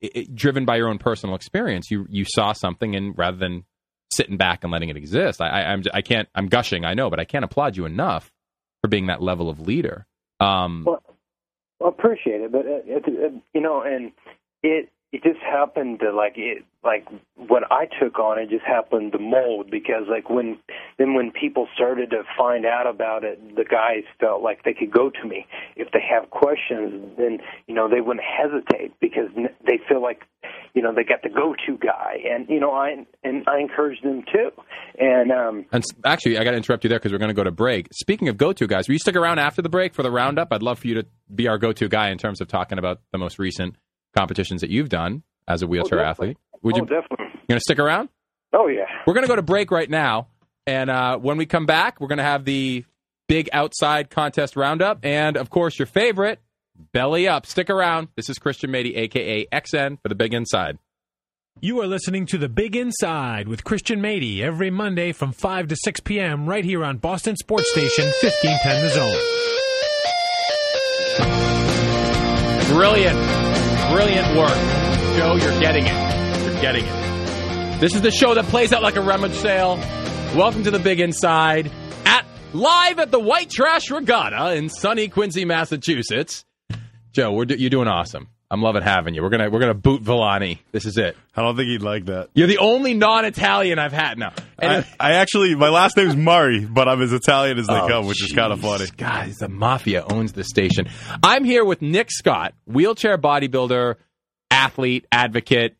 [0.00, 3.64] it, driven by your own personal experience, you you saw something, and rather than
[4.12, 7.10] sitting back and letting it exist, I, I I'm I can't I'm gushing, I know,
[7.10, 8.32] but I can't applaud you enough
[8.82, 10.04] for being that level of leader.
[10.40, 11.00] Um, Well,
[11.78, 14.10] well, appreciate it, but it, it, it, you know, and
[14.64, 17.06] it it just happened to like it like
[17.36, 20.58] what I took on it just happened to mold because like when
[20.98, 24.92] then when people started to find out about it, the guys felt like they could
[24.92, 25.46] go to me
[25.76, 27.16] if they have questions.
[27.16, 29.28] Then you know they wouldn't hesitate because
[29.66, 30.22] they feel like
[30.74, 34.22] you know they got the go-to guy, and you know I and I encourage them
[34.30, 34.50] too.
[34.98, 37.44] And um, And actually, I got to interrupt you there because we're going to go
[37.44, 37.88] to break.
[37.92, 40.52] Speaking of go-to guys, will you stick around after the break for the roundup?
[40.52, 43.18] I'd love for you to be our go-to guy in terms of talking about the
[43.18, 43.76] most recent
[44.16, 46.30] competitions that you've done as a wheelchair definitely.
[46.30, 46.38] athlete.
[46.62, 47.26] Would you oh, definitely.
[47.32, 48.08] you going to stick around?
[48.52, 48.86] Oh yeah.
[49.06, 50.28] We're going to go to break right now,
[50.66, 52.84] and uh, when we come back, we're going to have the
[53.28, 56.40] big outside contest roundup, and of course, your favorite,
[56.92, 57.46] belly up.
[57.46, 58.08] Stick around.
[58.16, 60.78] This is Christian Mady, aka XN, for the Big Inside.
[61.60, 65.76] You are listening to The Big Inside with Christian Mady every Monday from 5 to
[65.76, 66.46] 6 p.m.
[66.46, 69.18] right here on Boston Sports Station 1510 The Zone.
[72.76, 73.18] Brilliant,
[73.92, 74.56] brilliant work,
[75.16, 75.36] Joe.
[75.40, 76.42] You're getting it.
[76.52, 77.80] You're getting it.
[77.80, 79.76] This is the show that plays out like a rummage sale.
[80.36, 81.70] Welcome to the Big Inside
[82.04, 86.44] at live at the White Trash Regatta in sunny Quincy, Massachusetts.
[87.12, 88.28] Joe, we're do- you're doing awesome.
[88.50, 89.22] I'm loving having you.
[89.22, 90.60] We're gonna we're gonna boot Villani.
[90.72, 91.16] This is it.
[91.36, 92.30] I don't think he'd like that.
[92.34, 94.32] You're the only non-Italian I've had now.
[94.60, 98.06] I, I actually, my last name's Murray, but I'm as Italian as they Oh, come,
[98.06, 98.86] which is kind of funny.
[98.96, 100.88] Guys, the mafia owns the station.
[101.22, 103.96] I'm here with Nick Scott, wheelchair bodybuilder,
[104.50, 105.76] athlete, advocate,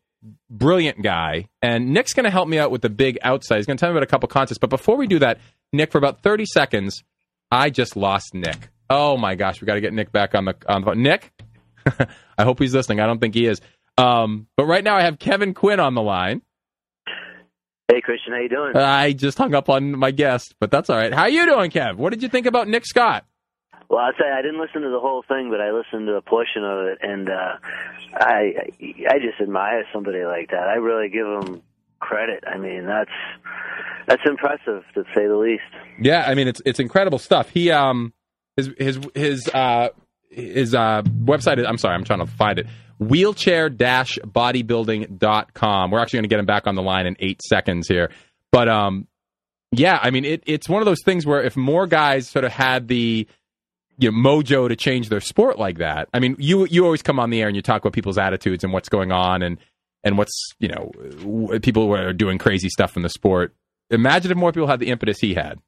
[0.49, 1.47] brilliant guy.
[1.61, 3.57] And Nick's going to help me out with the big outside.
[3.57, 4.59] He's going to tell me about a couple contests.
[4.59, 5.39] But before we do that,
[5.73, 7.03] Nick, for about 30 seconds,
[7.51, 8.69] I just lost Nick.
[8.89, 11.01] Oh my gosh, we got to get Nick back on the on the phone.
[11.03, 11.31] Nick,
[12.37, 12.99] I hope he's listening.
[12.99, 13.61] I don't think he is.
[13.97, 16.41] Um, but right now I have Kevin Quinn on the line.
[17.91, 18.75] Hey Christian, how you doing?
[18.75, 21.11] I just hung up on my guest, but that's all right.
[21.13, 21.95] How you doing, Kev?
[21.95, 23.25] What did you think about Nick Scott?
[23.89, 26.21] Well, I'll say I didn't listen to the whole thing, but I listened to a
[26.21, 27.57] portion of it, and uh,
[28.13, 28.69] I
[29.09, 30.67] I just admire somebody like that.
[30.67, 31.63] I really give him
[31.99, 32.43] credit.
[32.45, 33.09] I mean, that's
[34.07, 35.63] that's impressive to say the least.
[35.99, 37.49] Yeah, I mean it's it's incredible stuff.
[37.49, 38.13] He um
[38.55, 39.89] his his his uh
[40.29, 42.67] his uh website is I'm sorry, I'm trying to find it.
[42.99, 45.91] wheelchair-bodybuilding.com.
[45.91, 48.11] We're actually going to get him back on the line in 8 seconds here.
[48.51, 49.07] But um
[49.71, 52.51] Yeah, I mean, it, it's one of those things where if more guys sort of
[52.51, 53.27] had the
[53.97, 57.19] you know, mojo to change their sport like that, I mean, you you always come
[57.19, 59.57] on the air and you talk about people's attitudes and what's going on and
[60.03, 60.91] and what's you know
[61.61, 63.53] people who are doing crazy stuff in the sport.
[63.89, 65.59] Imagine if more people had the impetus he had.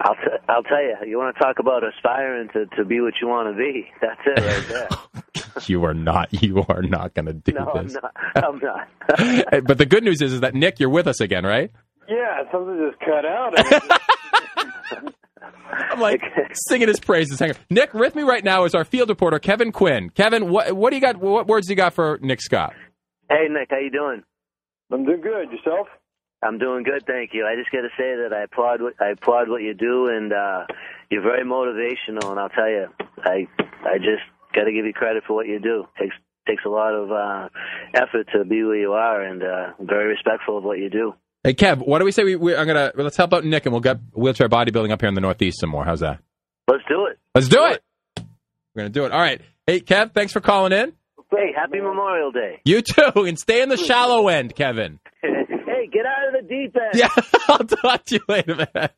[0.00, 0.96] I'll t- I'll tell you.
[1.06, 3.86] You want to talk about aspiring to to be what you want to be?
[4.00, 4.88] That's it right there.
[5.66, 6.28] You are not.
[6.42, 7.96] You are not going to do no, this.
[8.36, 8.88] I'm not.
[9.18, 9.64] I'm not.
[9.66, 11.70] but the good news is, is that Nick, you're with us again, right?
[12.08, 13.52] Yeah, something just cut out.
[13.56, 15.12] I mean,
[15.72, 16.22] I'm like
[16.68, 17.38] singing his praises.
[17.38, 17.56] Hang on.
[17.68, 20.10] Nick, with me right now is our field reporter Kevin Quinn.
[20.10, 21.16] Kevin, what what do you got?
[21.16, 22.74] What words do you got for Nick Scott?
[23.28, 24.22] hey Nick, how you doing?
[24.92, 25.50] I'm doing good.
[25.50, 25.88] Yourself?
[26.42, 27.46] I'm doing good, thank you.
[27.46, 30.32] I just got to say that I applaud what I applaud what you do, and
[30.32, 30.66] uh,
[31.10, 32.30] you're very motivational.
[32.30, 32.86] And I'll tell you,
[33.24, 33.46] I
[33.84, 34.24] I just
[34.54, 35.86] got to give you credit for what you do.
[35.98, 36.14] takes
[36.46, 37.48] takes a lot of uh,
[37.94, 41.14] effort to be where you are, and uh, I'm very respectful of what you do.
[41.44, 42.24] Hey Kev, why don't we say?
[42.24, 45.08] We, we I'm gonna let's help out Nick and we'll get wheelchair bodybuilding up here
[45.08, 45.84] in the Northeast some more.
[45.84, 46.20] How's that?
[46.68, 47.18] Let's do it.
[47.34, 47.82] Let's do it.
[48.74, 49.12] We're gonna do it.
[49.12, 49.40] All right.
[49.66, 50.92] Hey Kev, thanks for calling in.
[51.30, 52.60] Hey, happy Memorial Day.
[52.64, 54.98] You too, and stay in the shallow end, Kevin.
[55.90, 56.94] hey, get out of the deep end.
[56.94, 57.08] Yeah,
[57.48, 58.90] I'll talk to you later, man.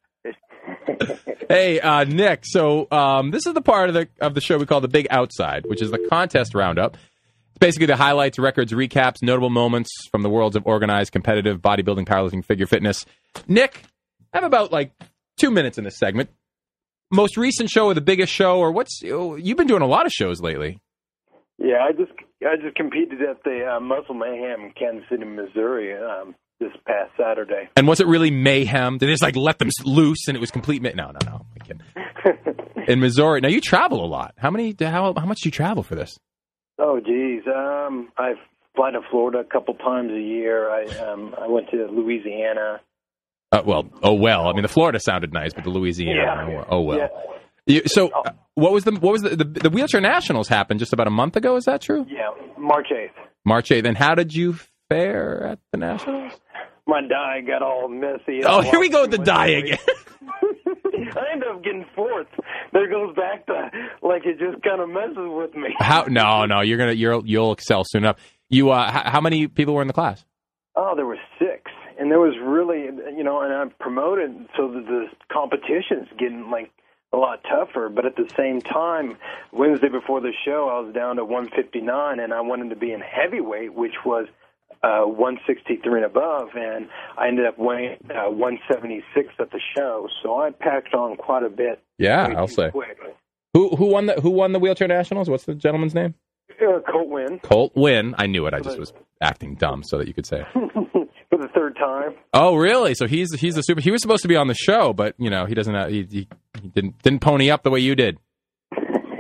[1.49, 2.43] hey, uh, Nick.
[2.45, 5.07] So um, this is the part of the of the show we call the Big
[5.11, 6.95] Outside, which is the contest roundup.
[6.95, 12.07] It's basically the highlights, records, recaps, notable moments from the worlds of organized, competitive bodybuilding,
[12.07, 13.05] powerlifting, figure fitness.
[13.49, 13.83] Nick,
[14.33, 14.93] I have about like
[15.37, 16.31] two minutes in this segment.
[17.11, 20.13] Most recent show or the biggest show, or what's you've been doing a lot of
[20.13, 20.81] shows lately.
[21.59, 25.95] yeah, I just I just competed at the uh, Muscle Mayhem in Kansas City, Missouri,
[25.95, 27.69] um, this past Saturday.
[27.77, 28.99] And was it really mayhem?
[28.99, 30.83] Did they just like let them loose and it was complete?
[30.83, 31.47] Ma- no, no, no.
[32.89, 33.41] In Missouri.
[33.41, 34.35] Now you travel a lot.
[34.39, 34.75] How many?
[34.79, 36.19] How how much do you travel for this?
[36.79, 37.43] Oh, geez.
[37.47, 38.33] Um, I
[38.75, 40.71] fly to Florida a couple times a year.
[40.71, 42.81] I um, I went to Louisiana.
[43.53, 44.49] Uh, well, oh well.
[44.49, 46.51] I mean, the Florida sounded nice, but the Louisiana.
[46.51, 46.65] Yeah.
[46.69, 46.99] Oh well.
[46.99, 47.09] Yeah.
[47.67, 50.93] You, so, uh, what was the what was the, the the wheelchair nationals happened just
[50.93, 51.57] about a month ago?
[51.57, 52.07] Is that true?
[52.09, 53.15] Yeah, March eighth.
[53.45, 53.87] March eighth.
[53.87, 54.57] And how did you
[54.93, 56.33] fare at the nationals?
[56.87, 58.43] My dye got all messy.
[58.45, 59.79] Oh, here we go with the dye again.
[61.15, 62.27] I ended up getting fourth.
[62.73, 63.71] There goes back to
[64.03, 65.69] like it just kind of messes with me.
[65.79, 66.05] How?
[66.05, 66.61] No, no.
[66.61, 68.17] You're gonna you'll you'll excel soon enough.
[68.51, 70.25] You uh, h- how many people were in the class?
[70.77, 72.85] Oh, there were six, and there was really,
[73.17, 76.71] you know, and I promoted so that the competition's getting like
[77.13, 77.89] a lot tougher.
[77.89, 79.17] But at the same time,
[79.53, 83.01] Wednesday before the show, I was down to 159, and I wanted to be in
[83.01, 84.27] heavyweight, which was
[84.83, 90.09] uh, 163 and above, and I ended up weighing uh, 176 at the show.
[90.23, 91.83] So I packed on quite a bit.
[91.99, 92.71] Yeah, I'll say.
[93.55, 95.29] Who who won the who won the wheelchair nationals?
[95.29, 96.15] What's the gentleman's name?
[96.51, 98.15] Uh, Colt win Colt Win.
[98.19, 98.55] I knew it.
[98.55, 100.45] I just was acting dumb so that you could say.
[100.55, 101.09] it.
[101.33, 102.15] for the third time.
[102.35, 102.95] Oh, really?
[102.95, 103.81] So he's he's the super.
[103.81, 105.75] He was supposed to be on the show, but you know he doesn't.
[105.75, 106.29] Have, he, he
[106.61, 108.19] he didn't didn't pony up the way you did.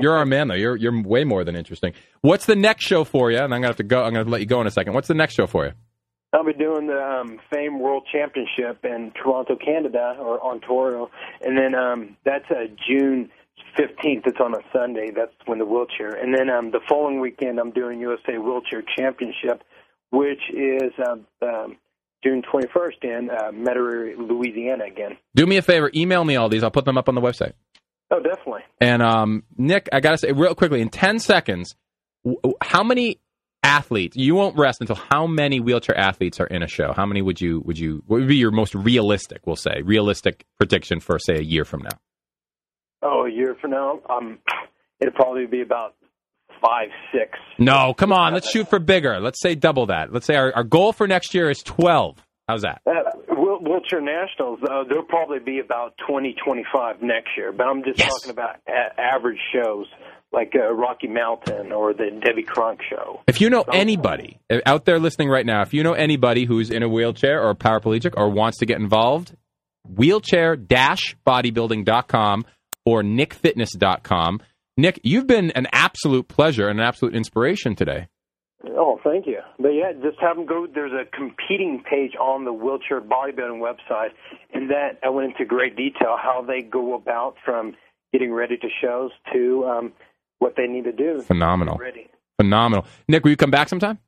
[0.03, 0.55] You're our man, though.
[0.55, 1.95] You're you're way more than interesting.
[2.23, 3.39] What's the next show for you?
[3.39, 4.03] And I'm gonna have to go.
[4.03, 4.95] I'm gonna let you go in a second.
[4.95, 5.73] What's the next show for you?
[6.33, 11.11] I'll be doing the um, Fame World Championship in Toronto, Canada, or Ontario,
[11.43, 13.31] and then um, that's uh, June
[13.77, 14.25] fifteenth.
[14.27, 15.11] It's on a Sunday.
[15.15, 19.63] That's when the wheelchair, and then um, the following weekend I'm doing USA Wheelchair Championship,
[20.11, 21.77] which is um, um,
[22.25, 25.19] June twenty first in uh, Metairie, Louisiana again.
[25.35, 25.91] Do me a favor.
[25.95, 26.65] Email me all these.
[26.65, 27.53] I'll put them up on the website.
[28.13, 28.61] Oh, definitely.
[28.79, 31.75] And um, Nick, I gotta say real quickly in ten seconds,
[32.61, 33.19] how many
[33.63, 34.17] athletes?
[34.17, 36.93] You won't rest until how many wheelchair athletes are in a show?
[36.95, 38.03] How many would you would you?
[38.07, 39.47] What would be your most realistic?
[39.47, 41.99] We'll say realistic prediction for say a year from now.
[43.03, 44.39] Oh, a year from now, um,
[45.01, 45.95] it'll probably be about
[46.61, 47.39] five, six.
[47.59, 48.35] No, come on.
[48.35, 49.21] Let's shoot for bigger.
[49.21, 50.13] Let's say double that.
[50.13, 52.25] Let's say our, our goal for next year is twelve.
[52.47, 52.83] How's that?
[52.87, 52.93] Uh,
[53.63, 57.53] Wheelchair nationals, uh, there'll probably be about 20, 25 next year.
[57.53, 59.87] But I'm just talking about a- average shows
[60.33, 63.21] like uh, Rocky Mountain or the Debbie Cronk show.
[63.27, 66.71] If you know anybody uh, out there listening right now, if you know anybody who's
[66.71, 69.37] in a wheelchair or a paraplegic or wants to get involved,
[69.89, 72.45] wheelchair-bodybuilding.com
[72.85, 74.41] or nickfitness.com.
[74.77, 78.09] Nick, you've been an absolute pleasure and an absolute inspiration today.
[78.71, 79.39] Oh, thank you.
[79.59, 80.67] But yeah, just have them go.
[80.73, 84.11] There's a competing page on the wheelchair bodybuilding website,
[84.53, 87.75] and that I went into great detail how they go about from
[88.13, 89.93] getting ready to shows to um,
[90.39, 91.23] what they need to do.
[91.23, 91.77] Phenomenal.
[91.77, 92.09] Ready.
[92.39, 92.87] Phenomenal.
[93.09, 93.99] Nick, will you come back sometime?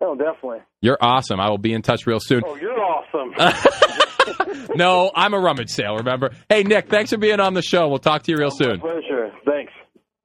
[0.00, 0.58] Oh, definitely.
[0.80, 1.40] You're awesome.
[1.40, 2.42] I will be in touch real soon.
[2.44, 3.34] Oh, you're awesome.
[4.74, 6.32] no, I'm a rummage sale, remember?
[6.48, 7.88] Hey, Nick, thanks for being on the show.
[7.88, 8.80] We'll talk to you real soon.
[8.80, 9.30] Pleasure.
[9.44, 9.72] Thanks.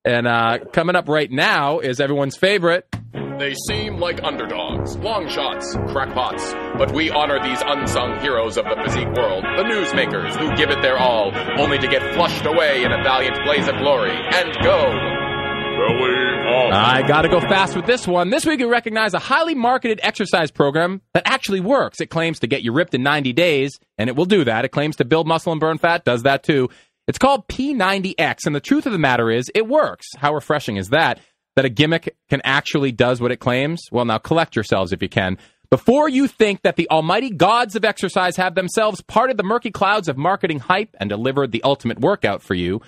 [0.03, 2.87] And uh, coming up right now is everyone's favorite
[3.39, 8.75] They seem like underdogs, long shots, crackpots, but we honor these unsung heroes of the
[8.83, 12.91] physique world, the newsmakers who give it their all, only to get flushed away in
[12.91, 14.91] a valiant blaze of glory and go.
[16.73, 18.31] I gotta go fast with this one.
[18.31, 22.01] This week we recognize a highly marketed exercise program that actually works.
[22.01, 24.65] It claims to get you ripped in 90 days, and it will do that.
[24.65, 26.69] It claims to build muscle and burn fat, does that too.
[27.07, 30.07] It's called P90X, and the truth of the matter is, it works.
[30.17, 31.19] How refreshing is that?
[31.57, 33.81] That a gimmick can actually does what it claims?
[33.91, 35.39] Well, now collect yourselves if you can.
[35.71, 40.07] Before you think that the almighty gods of exercise have themselves parted the murky clouds
[40.07, 42.79] of marketing hype and delivered the ultimate workout for you,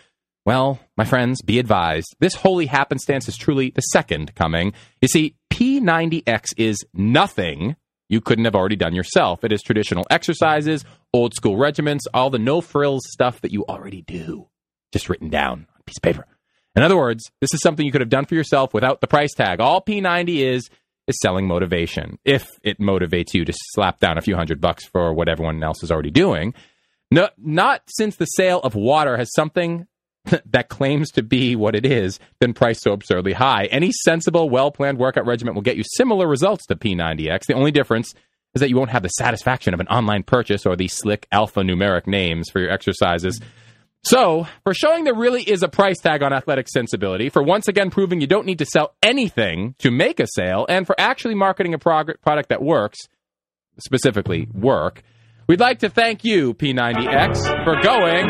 [0.45, 2.15] well, my friends, be advised.
[2.20, 4.74] This holy happenstance is truly the second coming.
[5.01, 7.76] You see, P90X is nothing
[8.07, 9.43] you couldn't have already done yourself.
[9.43, 14.03] It is traditional exercises, old school regiments, all the no frills stuff that you already
[14.03, 14.47] do,
[14.93, 16.28] just written down on a piece of paper.
[16.80, 19.34] In other words, this is something you could have done for yourself without the price
[19.34, 19.59] tag.
[19.59, 20.69] All P90 is
[21.09, 22.17] is selling motivation.
[22.23, 25.84] If it motivates you to slap down a few hundred bucks for what everyone else
[25.84, 26.53] is already doing.
[27.11, 29.88] No, not since the sale of water has something
[30.45, 33.65] that claims to be what it is been priced so absurdly high.
[33.65, 37.41] Any sensible, well planned workout regimen will get you similar results to P90X.
[37.45, 38.13] The only difference
[38.53, 42.07] is that you won't have the satisfaction of an online purchase or the slick alphanumeric
[42.07, 43.41] names for your exercises.
[44.04, 47.89] So, for showing there really is a price tag on athletic sensibility, for once again
[47.89, 51.74] proving you don't need to sell anything to make a sale, and for actually marketing
[51.74, 52.97] a prog- product that works,
[53.78, 55.04] specifically work,
[55.47, 58.26] we'd like to thank you, P90X, for going.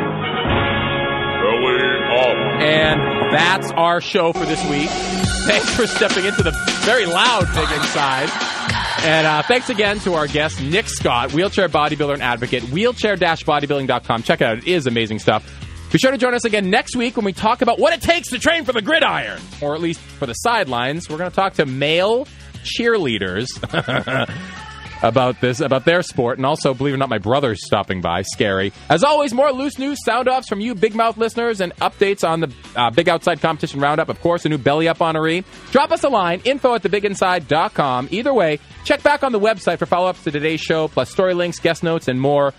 [2.62, 3.00] And
[3.32, 4.90] that's our show for this week.
[4.90, 6.52] Thanks for stepping into the
[6.84, 8.59] very loud Big Inside.
[9.04, 14.24] And uh, thanks again to our guest, Nick Scott, wheelchair bodybuilder and advocate, wheelchair-bodybuilding.com.
[14.24, 14.58] Check it out.
[14.60, 15.50] It is amazing stuff.
[15.91, 18.30] Be sure to join us again next week when we talk about what it takes
[18.30, 21.10] to train for the gridiron, or at least for the sidelines.
[21.10, 22.28] We're going to talk to male
[22.64, 23.47] cheerleaders
[25.02, 28.22] about this, about their sport, and also, believe it or not, my brother's stopping by.
[28.22, 28.74] Scary.
[28.89, 32.41] As always, more loose news, sound offs from you, big mouth listeners, and updates on
[32.41, 34.10] the uh, Big Outside Competition Roundup.
[34.10, 35.43] Of course, a new belly up honoree.
[35.72, 38.10] Drop us a line, info at thebiginside.com.
[38.12, 41.34] Either way, check back on the website for follow ups to today's show, plus story
[41.34, 42.54] links, guest notes, and more.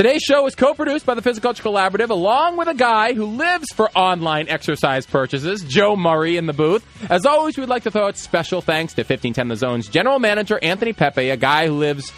[0.00, 3.26] Today's show is co produced by the Physical Culture Collaborative, along with a guy who
[3.26, 6.82] lives for online exercise purchases, Joe Murray in the booth.
[7.10, 10.58] As always, we'd like to throw out special thanks to 1510 The Zone's general manager,
[10.62, 12.10] Anthony Pepe, a guy who lives,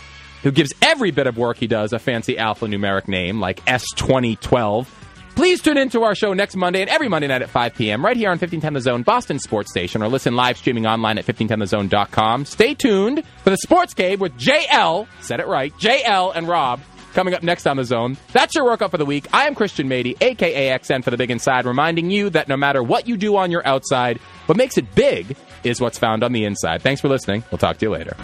[0.45, 4.87] who gives every bit of work he does a fancy alphanumeric name like S2012.
[5.35, 8.05] Please tune in to our show next Monday and every Monday night at 5 p.m.
[8.05, 11.26] right here on 1510 The Zone, Boston Sports Station, or listen live streaming online at
[11.26, 12.45] 1510thezone.com.
[12.45, 16.80] Stay tuned for the Sports Cave with JL, said it right, JL and Rob
[17.12, 18.16] coming up next on the zone.
[18.32, 19.26] That's your workout for the week.
[19.32, 22.82] I am Christian Mady, aka XN for the Big Inside, reminding you that no matter
[22.82, 26.44] what you do on your outside, what makes it big is what's found on the
[26.44, 26.82] inside.
[26.82, 27.44] Thanks for listening.
[27.50, 28.14] We'll talk to you later.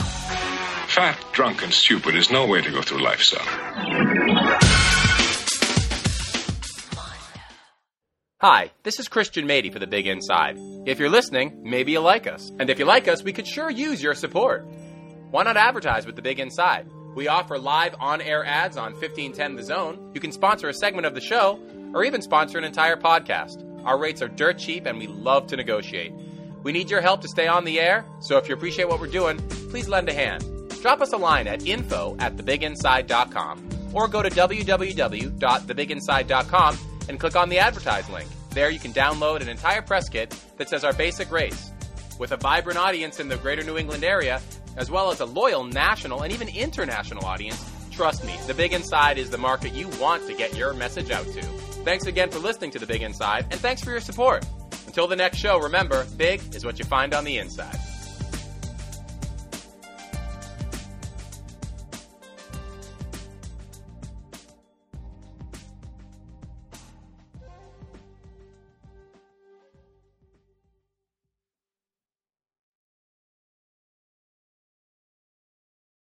[0.89, 3.43] Fat, drunk, and stupid is no way to go through life, son.
[8.41, 10.59] Hi, this is Christian Mady for the Big Inside.
[10.87, 12.51] If you're listening, maybe you like us.
[12.59, 14.67] And if you like us, we could sure use your support.
[15.31, 16.89] Why not advertise with the Big Inside?
[17.19, 20.13] We offer live on air ads on 1510 The Zone.
[20.15, 21.59] You can sponsor a segment of the show
[21.93, 23.85] or even sponsor an entire podcast.
[23.85, 26.13] Our rates are dirt cheap and we love to negotiate.
[26.63, 29.09] We need your help to stay on the air, so if you appreciate what we're
[29.09, 29.39] doing,
[29.69, 30.45] please lend a hand.
[30.81, 37.49] Drop us a line at info at thebiginside.com or go to www.thebiginside.com and click on
[37.49, 38.29] the advertise link.
[38.51, 41.73] There you can download an entire press kit that says our basic rates.
[42.21, 44.41] With a vibrant audience in the greater New England area,
[44.79, 49.19] as well as a loyal national and even international audience, trust me, The Big Inside
[49.19, 51.43] is the market you want to get your message out to.
[51.85, 54.47] Thanks again for listening to The Big Inside, and thanks for your support.
[54.87, 57.77] Until the next show, remember, big is what you find on the inside.